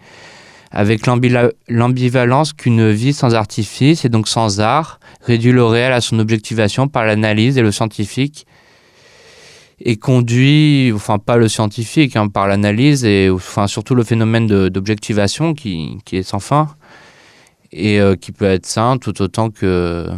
avec 0.75 1.07
l'ambivalence 1.69 2.51
qu'une 2.51 2.91
vie 2.91 3.13
sans 3.13 3.33
artifice 3.33 4.03
et 4.03 4.09
donc 4.09 4.27
sans 4.27 4.59
art 4.59 4.99
réduit 5.21 5.53
le 5.53 5.63
réel 5.63 5.93
à 5.93 6.01
son 6.01 6.19
objectivation 6.19 6.89
par 6.89 7.05
l'analyse 7.05 7.57
et 7.57 7.61
le 7.61 7.71
scientifique 7.71 8.45
et 9.79 9.95
conduit, 9.95 10.91
enfin 10.93 11.17
pas 11.17 11.37
le 11.37 11.47
scientifique, 11.47 12.17
hein, 12.17 12.27
par 12.27 12.47
l'analyse 12.47 13.05
et 13.05 13.29
enfin 13.29 13.67
surtout 13.67 13.95
le 13.95 14.03
phénomène 14.03 14.47
d'objectivation 14.67 15.53
qui, 15.53 15.97
est 16.11 16.23
sans 16.23 16.39
fin 16.39 16.67
et 17.71 18.01
euh, 18.01 18.17
qui 18.17 18.33
peut 18.33 18.45
être 18.45 18.65
sain 18.65 18.97
tout 18.97 19.21
autant 19.21 19.49
que 19.51 20.09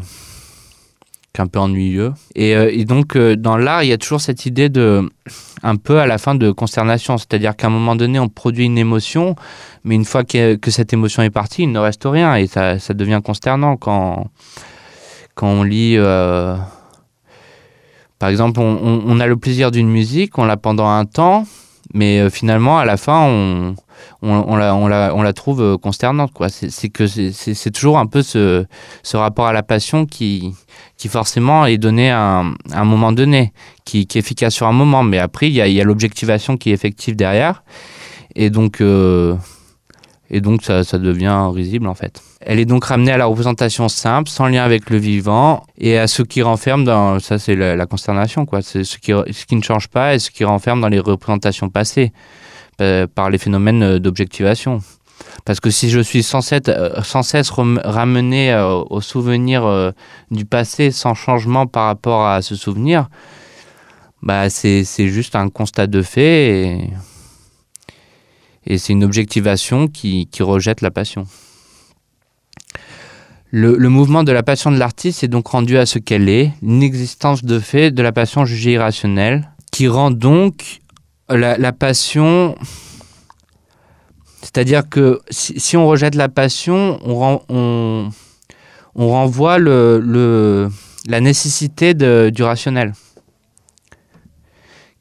un 1.39 1.47
peu 1.47 1.59
ennuyeux. 1.59 2.13
Et, 2.35 2.55
euh, 2.55 2.69
et 2.71 2.85
donc, 2.85 3.15
euh, 3.15 3.35
dans 3.35 3.57
l'art, 3.57 3.83
il 3.83 3.89
y 3.89 3.93
a 3.93 3.97
toujours 3.97 4.21
cette 4.21 4.45
idée 4.45 4.69
de, 4.69 5.09
un 5.63 5.75
peu 5.75 5.99
à 5.99 6.07
la 6.07 6.17
fin, 6.17 6.35
de 6.35 6.51
consternation. 6.51 7.17
C'est-à-dire 7.17 7.55
qu'à 7.55 7.67
un 7.67 7.69
moment 7.69 7.95
donné, 7.95 8.19
on 8.19 8.29
produit 8.29 8.65
une 8.65 8.77
émotion, 8.77 9.35
mais 9.83 9.95
une 9.95 10.05
fois 10.05 10.23
que, 10.23 10.55
que, 10.55 10.71
cette 10.71 10.93
émotion 10.93 11.23
est 11.23 11.29
partie, 11.29 11.63
il 11.63 11.71
ne 11.71 11.79
reste 11.79 12.03
rien. 12.05 12.35
Et 12.35 12.47
ça, 12.47 12.79
ça 12.79 12.93
devient 12.93 13.21
consternant 13.23 13.77
quand, 13.77 14.29
quand 15.35 15.47
on 15.47 15.63
lit. 15.63 15.95
Euh, 15.97 16.55
par 18.19 18.29
exemple, 18.29 18.59
on, 18.59 19.19
a 19.19 19.27
le 19.27 19.37
plaisir 19.37 19.69
d'une 19.69 19.89
musique, 19.89 20.39
on 20.39 20.45
l'a 20.45 20.57
pendant 20.57 20.87
un 20.87 21.05
temps, 21.05 21.45
mais 21.93 22.19
euh, 22.19 22.29
finalement, 22.29 22.79
à 22.79 22.85
la 22.85 22.97
fin, 22.97 23.21
on, 23.25 23.75
on, 24.21 24.55
la, 24.55 24.75
on, 24.75 24.87
la, 24.87 25.13
on 25.15 25.21
la 25.21 25.33
trouve 25.33 25.61
euh, 25.61 25.77
consternante. 25.77 26.31
C'est 26.49 26.89
que 26.89 27.07
c'est 27.07 27.71
toujours 27.71 27.97
un 27.97 28.05
peu 28.05 28.21
ce, 28.21 28.65
ce 29.03 29.17
rapport 29.17 29.47
à 29.47 29.53
la 29.53 29.63
passion 29.63 30.05
qui, 30.05 30.53
qui 30.97 31.07
forcément 31.07 31.65
est 31.65 31.77
donné 31.77 32.11
à 32.11 32.39
un, 32.39 32.53
un 32.71 32.85
moment 32.85 33.11
donné, 33.11 33.53
qui, 33.85 34.07
qui, 34.07 34.17
est 34.17 34.21
efficace 34.21 34.53
sur 34.53 34.67
un 34.67 34.73
moment, 34.73 35.03
mais 35.03 35.19
après, 35.19 35.47
il 35.47 35.53
y 35.53 35.61
a, 35.61 35.67
y 35.67 35.81
a 35.81 35.83
l'objectivation 35.83 36.57
qui 36.57 36.71
est 36.71 36.73
effective 36.73 37.15
derrière. 37.15 37.63
Et 38.35 38.49
donc, 38.49 38.81
euh, 38.81 39.35
et 40.29 40.41
donc 40.41 40.63
ça, 40.63 40.83
devient 40.97 41.49
risible 41.53 41.87
en 41.87 41.93
fait. 41.93 42.21
Elle 42.41 42.59
est 42.59 42.65
donc 42.65 42.85
ramenée 42.85 43.11
à 43.11 43.17
la 43.17 43.25
représentation 43.25 43.89
simple, 43.89 44.29
sans 44.29 44.47
lien 44.47 44.63
avec 44.63 44.89
le 44.89 44.97
vivant, 44.97 45.63
et 45.77 45.97
à 45.97 46.07
ce 46.07 46.21
qui 46.21 46.41
renferme 46.41 46.83
dans... 46.83 47.19
Ça 47.19 47.39
c'est 47.39 47.55
la, 47.55 47.85
consternation, 47.85 48.45
quoi. 48.45 48.61
C'est 48.61 48.83
ce 48.83 48.97
qui, 48.97 49.55
ne 49.55 49.61
change 49.61 49.87
pas 49.87 50.15
et 50.15 50.19
ce 50.19 50.31
qui 50.31 50.43
renferme 50.43 50.81
dans 50.81 50.89
les 50.89 50.99
représentations 50.99 51.69
passées, 51.69 52.11
euh, 52.81 53.07
par 53.07 53.29
les 53.29 53.37
phénomènes 53.37 53.99
d'objectivation. 53.99 54.81
Parce 55.45 55.59
que 55.59 55.69
si 55.69 55.89
je 55.89 55.99
suis 55.99 56.23
sans 56.23 56.41
cesse, 56.41 56.61
euh, 56.67 57.01
sans 57.03 57.21
ramené 57.83 58.51
euh, 58.51 58.83
au 58.89 59.01
souvenir 59.01 59.65
euh, 59.65 59.91
du 60.31 60.45
passé 60.45 60.91
sans 60.91 61.13
changement 61.13 61.67
par 61.67 61.85
rapport 61.85 62.25
à 62.25 62.41
ce 62.41 62.55
souvenir, 62.55 63.09
bah 64.21 64.49
c'est 64.49 64.83
juste 65.07 65.35
un 65.35 65.49
constat 65.49 65.87
de 65.87 66.01
fait 66.01 66.89
et 68.67 68.77
c'est 68.77 68.93
une 68.93 69.03
objectivation 69.03 69.87
qui, 69.87 70.27
rejette 70.39 70.81
la 70.81 70.91
passion. 70.91 71.25
Le, 73.49 73.77
mouvement 73.87 74.23
de 74.23 74.31
la 74.33 74.43
passion 74.43 74.71
de 74.71 74.77
l'artiste 74.77 75.23
est 75.23 75.29
donc 75.29 75.47
rendu 75.47 75.77
à 75.77 75.85
ce 75.85 75.99
qu'elle 75.99 76.27
est, 76.27 76.51
une 76.61 76.83
existence 76.83 77.43
de 77.43 77.59
fait 77.59 77.91
de 77.91 78.03
la 78.03 78.11
passion 78.11 78.45
jugée 78.45 78.73
irrationnelle, 78.73 79.49
qui 79.71 79.87
rend 79.87 80.11
donc 80.11 80.81
la, 81.29 81.71
passion 81.71 82.55
c'est-à-dire 84.41 84.87
que 84.87 85.19
si, 85.29 85.77
on 85.77 85.87
rejette 85.87 86.15
la 86.15 86.29
passion, 86.29 86.99
on, 87.03 87.15
ren, 87.15 87.41
on, 87.49 88.09
on 88.95 89.09
renvoie 89.09 89.59
la 89.59 91.21
nécessité 91.21 91.93
du 91.93 92.43
rationnel 92.43 92.93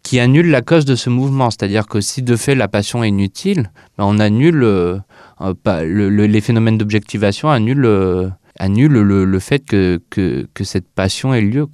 qui 0.07 0.21
annule 0.21 0.51
la 0.51 0.62
cause 0.62 0.85
de 0.85 0.95
ce 0.95 1.11
mouvement. 1.11 1.51
C'est-à-dire 1.51 1.88
que 1.88 2.01
si 2.01 2.23
de 2.23 2.37
fait 2.37 2.55
la 2.55 2.69
passion 2.69 3.03
est 3.03 3.09
inutile, 3.09 3.73
ben 3.99 4.05
on 4.07 4.21
annule 4.21 4.62
euh, 4.62 4.99
le, 5.40 6.09
le, 6.09 6.27
les 6.27 6.40
phénomènes 6.40 6.79
d'objectivation, 6.79 7.51
annule, 7.51 7.85
euh, 7.85 8.29
le, 8.61 9.38
fait 9.40 9.64
que, 9.64 9.99
cette 10.62 10.88
passion 10.88 11.35
ait 11.35 11.40
lieu. 11.40 11.66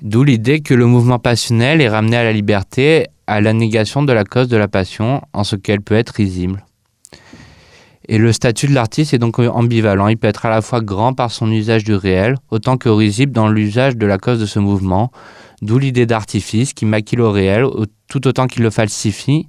D'où 0.00 0.24
l'idée 0.24 0.62
que 0.62 0.72
le 0.72 0.86
mouvement 0.86 1.18
passionnel 1.18 1.82
est 1.82 1.90
ramené 1.90 2.16
à 2.16 2.24
la 2.24 2.32
liberté 2.32 3.06
à 3.26 3.42
la 3.42 3.52
négation 3.52 4.02
de 4.02 4.14
la 4.14 4.24
cause 4.24 4.48
de 4.48 4.56
la 4.56 4.66
passion 4.66 5.20
en 5.34 5.44
ce 5.44 5.56
qu'elle 5.56 5.82
peut 5.82 5.94
être 5.94 6.14
risible. 6.14 6.64
Et 8.08 8.18
le 8.18 8.32
statut 8.32 8.66
de 8.66 8.74
l'artiste 8.74 9.14
est 9.14 9.18
donc 9.18 9.38
ambivalent. 9.38 10.08
Il 10.08 10.16
peut 10.16 10.26
être 10.26 10.46
à 10.46 10.50
la 10.50 10.60
fois 10.60 10.80
grand 10.80 11.14
par 11.14 11.30
son 11.30 11.50
usage 11.50 11.84
du 11.84 11.94
réel, 11.94 12.36
autant 12.50 12.76
que 12.76 12.88
risible 12.88 13.32
dans 13.32 13.48
l'usage 13.48 13.96
de 13.96 14.06
la 14.06 14.18
cause 14.18 14.40
de 14.40 14.46
ce 14.46 14.58
mouvement, 14.58 15.12
d'où 15.60 15.78
l'idée 15.78 16.06
d'artifice 16.06 16.72
qui 16.72 16.84
maquille 16.84 17.18
le 17.18 17.28
réel 17.28 17.66
tout 18.08 18.26
autant 18.26 18.46
qu'il 18.46 18.62
le 18.62 18.70
falsifie 18.70 19.48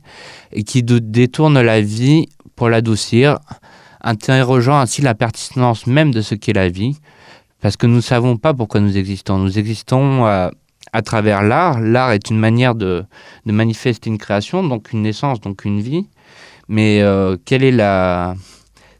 et 0.51 0.63
qui 0.63 0.83
détourne 0.83 1.59
la 1.59 1.81
vie 1.81 2.27
pour 2.55 2.69
l'adoucir, 2.69 3.39
interrogeant 4.01 4.77
ainsi 4.77 5.01
la 5.01 5.15
pertinence 5.15 5.87
même 5.87 6.11
de 6.11 6.21
ce 6.21 6.35
qu'est 6.35 6.53
la 6.53 6.69
vie, 6.69 6.97
parce 7.61 7.77
que 7.77 7.87
nous 7.87 7.95
ne 7.95 8.01
savons 8.01 8.37
pas 8.37 8.53
pourquoi 8.53 8.81
nous 8.81 8.97
existons. 8.97 9.37
Nous 9.37 9.57
existons 9.57 10.25
euh, 10.25 10.49
à 10.91 11.01
travers 11.01 11.41
l'art. 11.41 11.79
L'art 11.79 12.11
est 12.11 12.29
une 12.29 12.37
manière 12.37 12.75
de, 12.75 13.05
de, 13.45 13.51
manifester 13.51 14.09
une 14.09 14.17
création, 14.17 14.63
donc 14.63 14.91
une 14.91 15.01
naissance, 15.01 15.39
donc 15.39 15.65
une 15.65 15.81
vie. 15.81 16.07
Mais 16.67 17.01
euh, 17.01 17.37
quelle 17.43 17.63
est 17.63 17.71
la... 17.71 18.35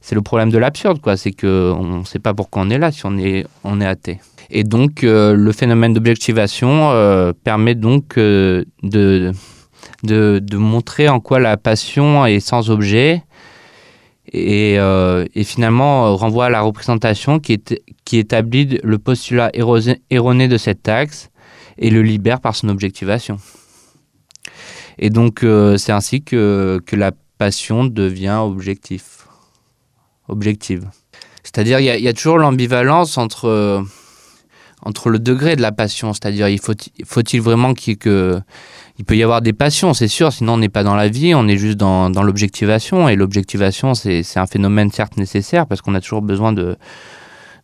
c'est 0.02 0.16
le 0.16 0.22
problème 0.22 0.50
de 0.50 0.58
l'absurde, 0.58 1.00
quoi. 1.02 1.18
C'est 1.18 1.32
qu'on 1.32 2.00
ne 2.00 2.06
sait 2.06 2.20
pas 2.20 2.34
pourquoi 2.34 2.64
on 2.64 2.70
est 2.70 2.78
là 2.78 2.92
si 2.92 3.06
on 3.06 3.18
est, 3.18 3.46
on 3.64 3.80
est 3.82 3.86
athée. 3.86 4.20
Et 4.50 4.64
donc, 4.64 5.04
euh, 5.04 5.34
le 5.34 5.52
phénomène 5.52 5.94
d'objectivation 5.94 6.92
euh, 6.92 7.32
permet 7.44 7.76
donc 7.76 8.16
de, 8.18 8.66
de, 8.84 9.32
de, 10.04 10.58
montrer 10.58 11.10
en 11.10 11.20
quoi 11.20 11.40
la 11.40 11.58
passion 11.58 12.26
est 12.26 12.40
sans 12.40 12.70
objet 12.70 13.24
et, 14.32 14.76
et 14.76 15.44
finalement 15.44 16.16
renvoie 16.16 16.46
à 16.46 16.50
la 16.50 16.62
représentation 16.62 17.40
qui, 17.40 17.54
est, 17.54 17.84
qui 18.04 18.18
établit 18.18 18.80
le 18.84 18.98
postulat 18.98 19.52
erroné 20.10 20.48
de 20.48 20.58
cette 20.58 20.82
taxe 20.82 21.30
et 21.78 21.92
le 21.92 22.02
libère 22.02 22.40
par 22.40 22.56
son 22.56 22.70
objectivation. 22.70 23.38
Et 24.98 25.10
donc, 25.10 25.46
c'est 25.78 25.92
ainsi 25.92 26.24
que, 26.24 26.82
que 26.86 26.96
la 26.96 27.12
passion 27.44 27.84
devient 27.84 28.40
objectif, 28.42 29.28
objective. 30.30 30.90
C'est-à-dire, 31.44 31.82
il 31.82 31.86
y, 31.86 32.08
a 32.08 32.14
toujours 32.14 32.38
l'ambivalence 32.38 33.18
entre 33.18 33.84
entre 34.86 35.10
le 35.10 35.20
degré 35.20 35.58
de 35.58 35.62
la 35.62 35.74
passion, 35.74 36.14
c'est-à-dire 36.14 36.48
il 36.48 36.60
faut, 36.60 36.74
faut-il 37.06 37.42
vraiment 37.42 37.74
qu'il 37.74 37.98
que 37.98 38.40
il 38.98 39.04
peut 39.04 39.18
y 39.18 39.24
avoir 39.24 39.42
des 39.42 39.52
passions, 39.52 39.94
c'est 39.94 40.08
sûr, 40.08 40.32
sinon 40.32 40.54
on 40.54 40.58
n'est 40.58 40.70
pas 40.70 40.84
dans 40.84 40.96
la 40.96 41.10
vie, 41.10 41.36
on 41.36 41.48
est 41.50 41.58
juste 41.58 41.78
dans, 41.78 42.10
l'objectivation. 42.24 43.10
Et 43.10 43.18
l'objectivation 43.18 43.94
c'est, 43.94 44.24
un 44.38 44.48
phénomène 44.48 44.90
certes 44.90 45.18
nécessaire 45.18 45.68
parce 45.68 45.82
qu'on 45.82 45.96
a 45.96 46.02
toujours 46.02 46.22
besoin 46.22 46.54
de, 46.54 46.78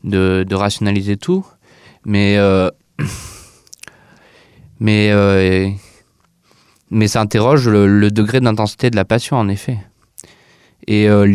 de, 0.03 0.45
de 0.45 0.55
rationaliser 0.55 1.15
tout, 1.15 1.45
mais 2.03 2.35
euh, 2.37 2.69
mais 4.81 5.09
euh, 5.11 5.69
mais 6.89 7.07
ça 7.07 7.21
interroge 7.21 7.67
le, 7.67 8.11
degré 8.11 8.39
d'intensité 8.39 8.89
de 8.89 8.95
la 8.95 9.05
passion 9.05 9.37
en 9.37 9.47
effet. 9.47 9.77
Et 10.87 11.07
euh, 11.09 11.31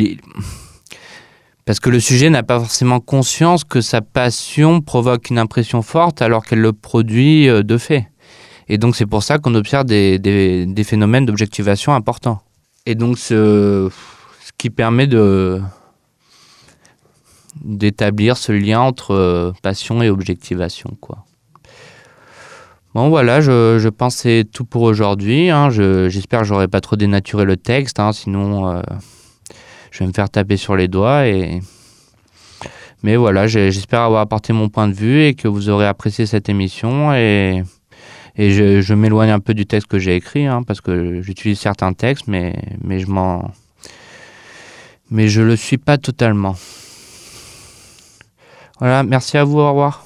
parce 1.64 1.80
que 1.80 1.90
le 1.90 2.00
sujet 2.00 2.30
n'a 2.30 2.42
pas 2.42 2.58
forcément 2.58 3.00
conscience 3.00 3.64
que 3.64 3.80
sa 3.80 4.00
passion 4.00 4.80
provoque 4.80 5.30
une 5.30 5.38
impression 5.38 5.82
forte 5.82 6.22
alors 6.22 6.44
qu'elle 6.44 6.60
le 6.60 6.72
produit 6.72 7.48
euh, 7.48 7.62
de 7.62 7.78
fait. 7.78 8.08
Et 8.68 8.78
donc 8.78 8.96
c'est 8.96 9.06
pour 9.06 9.22
ça 9.22 9.38
qu'on 9.38 9.54
observe 9.54 9.84
des 9.84 10.84
phénomènes 10.84 11.26
d'objectivation 11.26 11.94
importants. 11.94 12.40
Et 12.86 12.94
donc 12.94 13.18
ce, 13.18 13.90
ce 14.44 14.52
qui 14.58 14.70
permet 14.70 15.06
de 15.06 15.60
d'établir 17.62 18.36
ce 18.36 18.52
lien 18.52 18.80
entre 18.80 19.12
euh, 19.12 19.52
passion 19.62 20.02
et 20.02 20.10
objectivation. 20.10 20.96
Quoi. 21.00 21.24
Bon 22.94 23.08
voilà, 23.08 23.40
je, 23.40 23.78
je 23.78 23.88
pense 23.88 24.16
c'est 24.16 24.44
tout 24.52 24.64
pour 24.64 24.82
aujourd'hui. 24.82 25.50
Hein. 25.50 25.70
J'espère 25.70 26.40
que 26.40 26.46
j'aurai 26.46 26.68
pas 26.68 26.80
trop 26.80 26.96
dénaturé 26.96 27.44
le 27.44 27.56
texte, 27.56 28.00
hein, 28.00 28.12
sinon... 28.12 28.68
Euh 28.68 28.82
je 29.94 30.00
vais 30.00 30.06
me 30.08 30.12
faire 30.12 30.28
taper 30.28 30.56
sur 30.56 30.74
les 30.74 30.88
doigts 30.88 31.22
mais 33.04 33.16
voilà 33.16 33.46
j'espère 33.46 34.00
avoir 34.00 34.20
apporté 34.20 34.52
mon 34.52 34.68
point 34.68 34.88
de 34.88 34.92
vue 34.92 35.22
et 35.22 35.34
que 35.34 35.46
vous 35.46 35.68
aurez 35.68 35.86
apprécié 35.86 36.26
cette 36.26 36.48
émission 36.48 37.14
et 37.14 37.62
je, 38.36 38.80
je 38.80 38.94
m'éloigne 38.94 39.30
un 39.30 39.38
peu 39.38 39.54
du 39.54 39.66
texte 39.66 39.86
que 39.86 40.00
j'ai 40.00 40.16
écrit 40.16 40.46
hein, 40.46 40.64
parce 40.64 40.80
que 40.80 41.22
j'utilise 41.22 41.60
certains 41.60 41.92
textes 41.92 42.26
mais 42.26 42.56
mais 42.82 42.98
je 42.98 43.06
m'en 43.06 43.52
mais 45.10 45.28
je 45.28 45.42
le 45.42 45.54
suis 45.54 45.78
pas 45.78 45.96
totalement 45.96 46.56
voilà 48.80 49.04
merci 49.04 49.38
à 49.38 49.44
vous 49.44 49.60
au 49.60 49.68
revoir 49.68 50.04